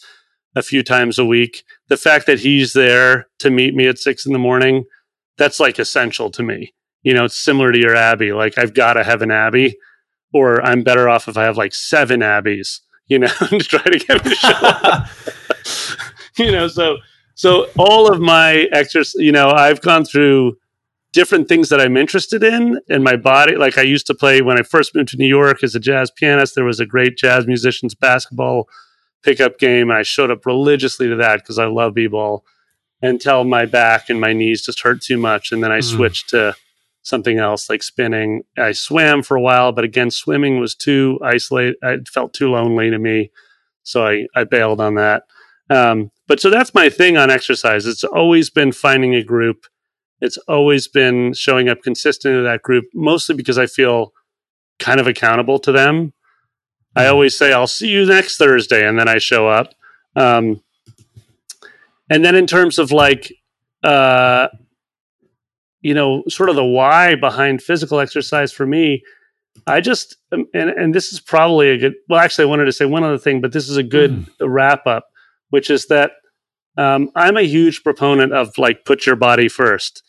[0.55, 1.63] a few times a week.
[1.89, 4.85] The fact that he's there to meet me at six in the morning
[5.37, 6.73] that's like essential to me.
[7.01, 8.31] You know it's similar to your Abby.
[8.33, 9.75] like i've got to have an Abby,
[10.33, 13.99] or i'm better off if i have like seven Abbys, you know to try to
[13.99, 15.07] get me to show up.
[16.35, 16.97] You know, so
[17.35, 20.57] so all of my exercise, you know, I've gone through
[21.13, 23.55] different things that I'm interested in in my body.
[23.55, 26.11] Like I used to play when I first moved to New York as a jazz
[26.11, 26.55] pianist.
[26.55, 28.67] There was a great jazz musicians basketball
[29.21, 32.43] pickup game, and I showed up religiously to that because I love b-ball.
[33.01, 35.83] Until my back and my knees just hurt too much, and then I mm.
[35.83, 36.55] switched to
[37.01, 38.43] something else like spinning.
[38.57, 41.75] I swam for a while, but again, swimming was too isolated.
[41.83, 43.31] It felt too lonely to me,
[43.83, 45.23] so I I bailed on that.
[45.69, 47.85] Um, but so that's my thing on exercise.
[47.85, 49.65] It's always been finding a group
[50.23, 54.13] it's always been showing up consistent in that group, mostly because I feel
[54.79, 56.13] kind of accountable to them.
[56.95, 57.11] I mm-hmm.
[57.11, 59.73] always say, I'll see you next Thursday, and then I show up.
[60.15, 60.61] Um,
[62.09, 63.33] and then in terms of like,
[63.83, 64.47] uh,
[65.81, 69.03] you know, sort of the why behind physical exercise for me,
[69.67, 72.71] I just, um, and, and this is probably a good, well, actually, I wanted to
[72.71, 74.27] say one other thing, but this is a good mm.
[74.39, 75.09] wrap up,
[75.53, 76.13] which is that
[76.79, 80.01] um, I'm a huge proponent of like put your body first.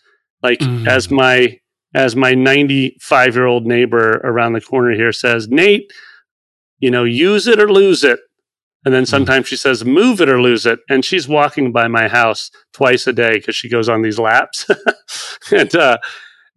[0.43, 0.89] Like mm.
[0.89, 1.59] as my
[1.95, 5.93] as my 95 year old neighbor around the corner here says, Nate,
[6.79, 8.21] you know, use it or lose it.
[8.87, 9.09] And then mm.
[9.09, 9.49] sometimes mm.
[9.49, 10.79] she says, move it or lose it.
[10.89, 14.67] And she's walking by my house twice a day because she goes on these laps.
[15.53, 15.99] and, uh,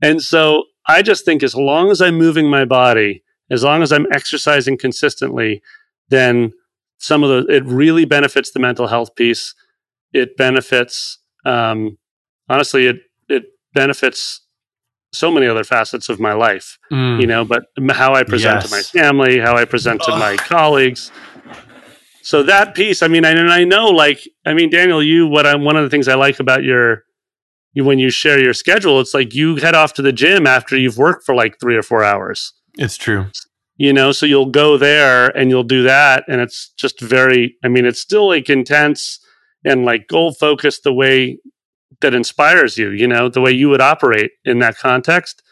[0.02, 3.22] and so I just think as long as I'm moving my body,
[3.52, 5.62] as long as I'm exercising consistently,
[6.08, 6.54] then
[6.98, 9.54] some of the, it really benefits the mental health piece.
[10.14, 11.98] It benefits, um,
[12.50, 13.43] honestly, it, it
[13.74, 14.45] benefits
[15.14, 17.20] so many other facets of my life, mm.
[17.22, 18.70] you know, but how I present yes.
[18.70, 21.12] to my family, how I present to my colleagues.
[22.22, 25.48] So that piece, I mean, I, and I know, like, I mean, Daniel, you, what
[25.48, 27.04] I'm, one of the things I like about your,
[27.74, 30.76] you, when you share your schedule, it's like you head off to the gym after
[30.76, 32.54] you've worked for like three or four hours.
[32.78, 33.28] It's true.
[33.78, 36.24] You know, so you'll go there and you'll do that.
[36.28, 39.20] And it's just very, I mean, it's still like intense
[39.64, 41.38] and like goal focused the way
[42.02, 45.44] that inspires you, you know, the way you would operate in that context.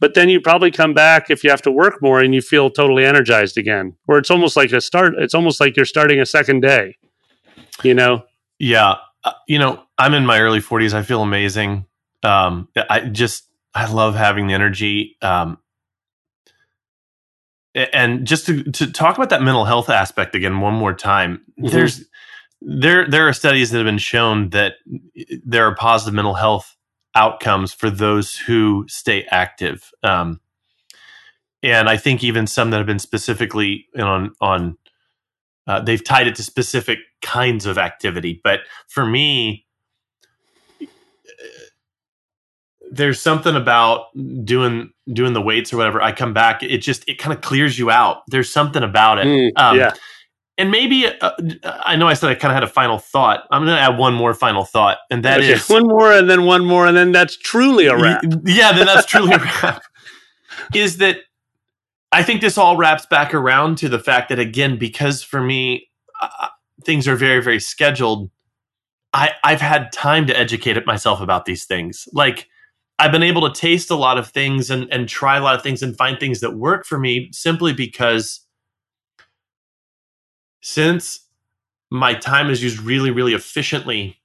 [0.00, 2.70] But then you probably come back if you have to work more and you feel
[2.70, 3.96] totally energized again.
[4.08, 6.96] Or it's almost like a start, it's almost like you're starting a second day,
[7.82, 8.24] you know?
[8.58, 8.96] Yeah.
[9.22, 10.94] Uh, you know, I'm in my early 40s.
[10.94, 11.84] I feel amazing.
[12.22, 13.44] Um, I just,
[13.74, 15.16] I love having the energy.
[15.20, 15.58] Um,
[17.74, 21.68] and just to, to talk about that mental health aspect again one more time, mm-hmm.
[21.68, 22.04] there's
[22.60, 24.74] there there are studies that have been shown that
[25.44, 26.76] there are positive mental health
[27.14, 29.90] outcomes for those who stay active.
[30.02, 30.40] Um,
[31.62, 34.76] and I think even some that have been specifically on on
[35.66, 38.40] uh, they've tied it to specific kinds of activity.
[38.42, 39.66] But for me,
[42.90, 44.06] there's something about
[44.44, 46.02] doing doing the weights or whatever.
[46.02, 48.22] I come back, it just it kind of clears you out.
[48.28, 49.26] There's something about it.
[49.26, 49.92] Mm, um, yeah
[50.60, 51.30] and maybe uh,
[51.64, 53.46] I know I said I kind of had a final thought.
[53.50, 55.52] I'm going to add one more final thought, and that okay.
[55.52, 58.22] is one more, and then one more, and then that's truly a wrap.
[58.44, 59.82] Yeah, then that's truly a wrap.
[60.74, 61.16] Is that
[62.12, 65.88] I think this all wraps back around to the fact that again, because for me
[66.20, 66.48] uh,
[66.84, 68.30] things are very very scheduled.
[69.14, 72.06] I I've had time to educate myself about these things.
[72.12, 72.48] Like
[73.00, 75.62] I've been able to taste a lot of things and and try a lot of
[75.62, 78.40] things and find things that work for me simply because
[80.60, 81.26] since
[81.90, 84.18] my time is used really, really efficiently,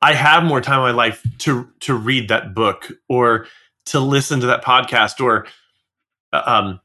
[0.00, 3.46] I have more time in my life to to read that book or
[3.86, 5.46] to listen to that podcast or
[6.32, 6.80] uh, um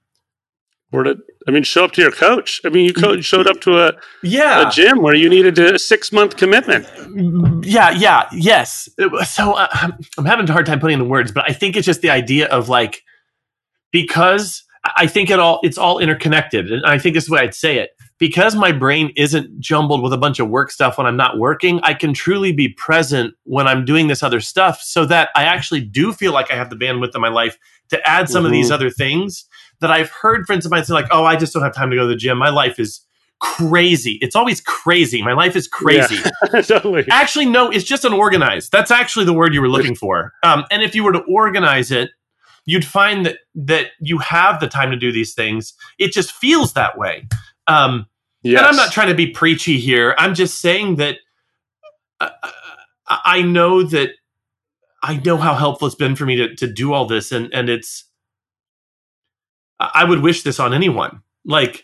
[0.92, 1.18] or to
[1.48, 2.62] I mean show up to your coach.
[2.66, 5.80] I mean you co- showed up to a yeah a gym where you needed a
[5.80, 6.88] six month commitment.
[7.66, 8.90] Yeah, yeah, yes.
[9.26, 9.68] So uh,
[10.18, 12.10] I'm having a hard time putting in the words, but I think it's just the
[12.10, 13.04] idea of like
[13.92, 17.42] because I think it all it's all interconnected, and I think this is the way
[17.42, 21.08] I'd say it because my brain isn't jumbled with a bunch of work stuff when
[21.08, 25.06] I'm not working, I can truly be present when I'm doing this other stuff so
[25.06, 27.58] that I actually do feel like I have the bandwidth in my life
[27.90, 28.46] to add some mm-hmm.
[28.46, 28.76] of these mm-hmm.
[28.76, 29.46] other things
[29.82, 31.96] that I've heard friends of mine say, like, oh, I just don't have time to
[31.96, 32.38] go to the gym.
[32.38, 33.02] My life is
[33.40, 34.20] crazy.
[34.22, 35.22] It's always crazy.
[35.22, 36.18] My life is crazy.
[36.54, 37.06] Yeah, totally.
[37.10, 38.72] Actually, no, it's just unorganized.
[38.72, 40.34] That's actually the word you were looking for.
[40.44, 42.12] Um, and if you were to organize it,
[42.66, 45.74] you'd find that that you have the time to do these things.
[45.98, 47.28] It just feels that way.
[47.68, 48.06] Um,
[48.44, 48.60] Yes.
[48.60, 50.16] And I'm not trying to be preachy here.
[50.18, 51.18] I'm just saying that
[52.20, 52.30] uh,
[53.08, 54.12] I know that
[55.04, 57.32] I know how helpful it's been for me to, to do all this.
[57.32, 58.06] And, and it's,
[59.94, 61.22] I would wish this on anyone.
[61.46, 61.84] Like,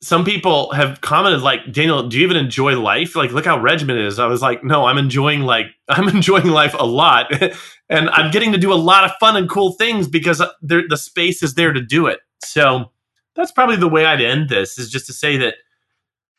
[0.00, 4.06] some people have commented like daniel do you even enjoy life like look how regimented
[4.06, 7.26] is i was like no i'm enjoying like i'm enjoying life a lot
[7.90, 10.96] and i'm getting to do a lot of fun and cool things because uh, the
[10.96, 12.92] space is there to do it so
[13.34, 15.54] that's probably the way I'd end this is just to say that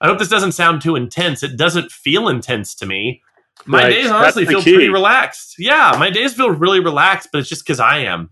[0.02, 1.44] I hope this doesn't sound too intense.
[1.44, 3.22] It doesn't feel intense to me.
[3.66, 3.90] My Right.
[3.90, 4.74] days honestly feel key.
[4.74, 5.56] pretty relaxed.
[5.58, 8.30] Yeah, my days feel really relaxed, but it's just because I am.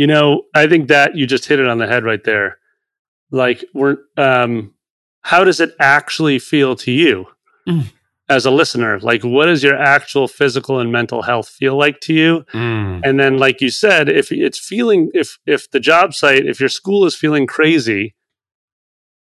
[0.00, 2.56] You know, I think that you just hit it on the head right there.
[3.30, 4.72] Like we're um
[5.20, 7.26] how does it actually feel to you
[7.68, 7.92] Mm.
[8.26, 8.98] as a listener?
[9.00, 12.44] Like what does your actual physical and mental health feel like to you?
[13.04, 16.70] And then like you said, if it's feeling if if the job site, if your
[16.70, 18.14] school is feeling crazy,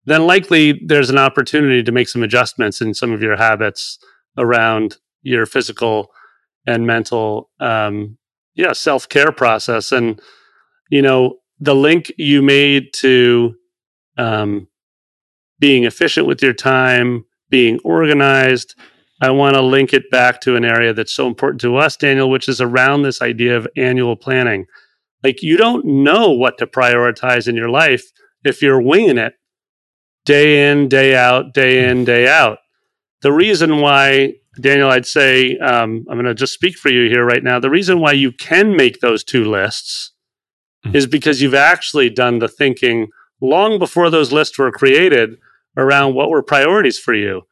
[0.05, 3.99] then likely there's an opportunity to make some adjustments in some of your habits
[4.35, 6.09] around your physical
[6.65, 8.17] and mental um
[8.55, 10.19] yeah, self-care process and
[10.89, 13.55] you know, the link you made to
[14.17, 14.67] um
[15.59, 18.75] being efficient with your time, being organized,
[19.21, 22.29] I want to link it back to an area that's so important to us, Daniel,
[22.29, 24.65] which is around this idea of annual planning.
[25.23, 28.03] Like you don't know what to prioritize in your life
[28.43, 29.33] if you're winging it
[30.25, 32.57] day in, day out, day in, day out.
[33.21, 37.23] The reason why, Daniel, I'd say, um, I'm going to just speak for you here
[37.23, 37.59] right now.
[37.59, 40.11] The reason why you can make those two lists
[40.85, 40.95] Mhm.
[40.95, 43.07] is because you've actually done the thinking
[43.41, 45.37] long before those lists were created
[45.77, 47.43] around what were priorities for you.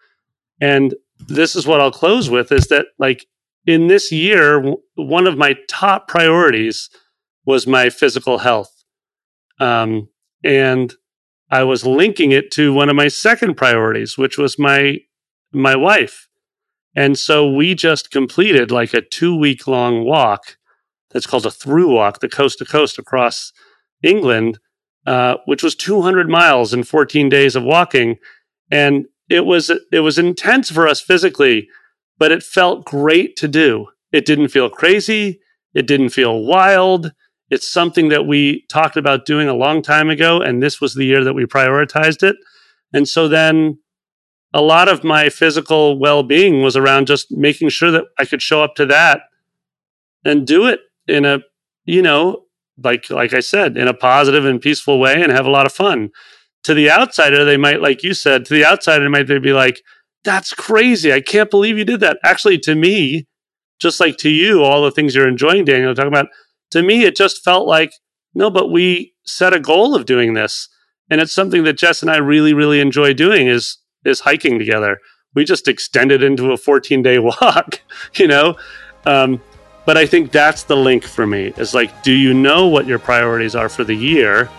[0.62, 0.96] And
[1.28, 3.26] this is what I'll close with is that like
[3.66, 6.90] in this year w- one of my top priorities
[7.46, 8.72] was my physical health.
[9.60, 10.10] Um,
[10.44, 10.94] and
[11.52, 15.00] I was linking it to one of my second priorities, which was my
[15.52, 16.28] my wife.
[16.96, 20.58] And so we just completed like a 2 week long walk
[21.14, 23.54] that's called a through walk, the coast to coast across
[24.02, 24.60] England,
[25.06, 28.18] uh, which was 200 miles in 14 days of walking.
[28.72, 31.70] And it was it was intense for us physically,
[32.18, 33.88] but it felt great to do.
[34.12, 35.40] It didn't feel crazy.
[35.74, 37.14] It didn't feel wild.
[37.50, 41.06] It's something that we talked about doing a long time ago, and this was the
[41.06, 42.36] year that we prioritized it.
[42.94, 43.80] And so then
[44.54, 48.42] a lot of my physical well being was around just making sure that I could
[48.42, 49.22] show up to that
[50.24, 51.40] and do it in a,
[51.86, 52.44] you know,
[52.82, 55.74] like like I said, in a positive and peaceful way and have a lot of
[55.74, 56.10] fun.
[56.64, 59.82] To the outsider, they might, like you said, to the outsider, might they'd be like,
[60.24, 61.12] that's crazy.
[61.12, 62.20] I can't believe you did that.
[62.24, 63.28] Actually, to me,
[63.80, 66.28] just like to you, all the things you're enjoying, Daniel, talking about,
[66.72, 67.92] to me, it just felt like,
[68.34, 70.70] no, but we set a goal of doing this.
[71.10, 75.00] And it's something that Jess and I really, really enjoy doing is is hiking together.
[75.36, 77.82] We just extended into a 14 day walk,
[78.16, 78.56] you know?
[79.06, 79.42] Um,
[79.86, 83.00] but I think that's the link for me is like, do you know what your
[83.00, 84.50] priorities are for the year?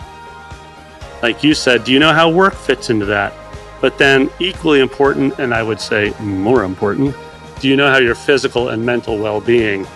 [1.21, 3.33] Like you said, do you know how work fits into that?
[3.81, 7.15] But then, equally important, and I would say more important,
[7.59, 9.87] do you know how your physical and mental well being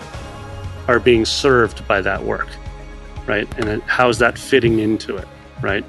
[0.88, 2.48] are being served by that work?
[3.26, 3.48] Right?
[3.58, 5.28] And how's that fitting into it?
[5.60, 5.84] Right?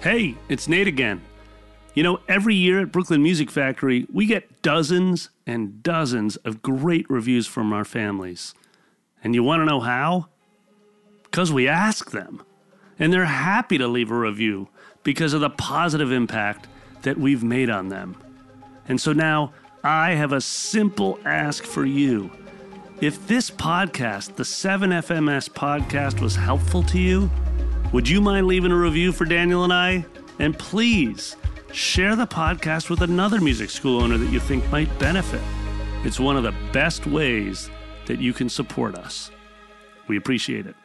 [0.00, 1.22] Hey, it's Nate again.
[1.94, 7.08] You know, every year at Brooklyn Music Factory, we get dozens and dozens of great
[7.08, 8.54] reviews from our families.
[9.22, 10.28] And you want to know how?
[11.24, 12.42] Because we ask them.
[12.98, 14.68] And they're happy to leave a review
[15.02, 16.68] because of the positive impact
[17.02, 18.16] that we've made on them.
[18.88, 22.30] And so now I have a simple ask for you.
[23.00, 27.30] If this podcast, the 7FMS podcast, was helpful to you,
[27.92, 30.06] would you mind leaving a review for Daniel and I?
[30.38, 31.36] And please
[31.72, 35.42] share the podcast with another music school owner that you think might benefit.
[36.04, 37.70] It's one of the best ways
[38.06, 39.30] that you can support us.
[40.08, 40.76] We appreciate it.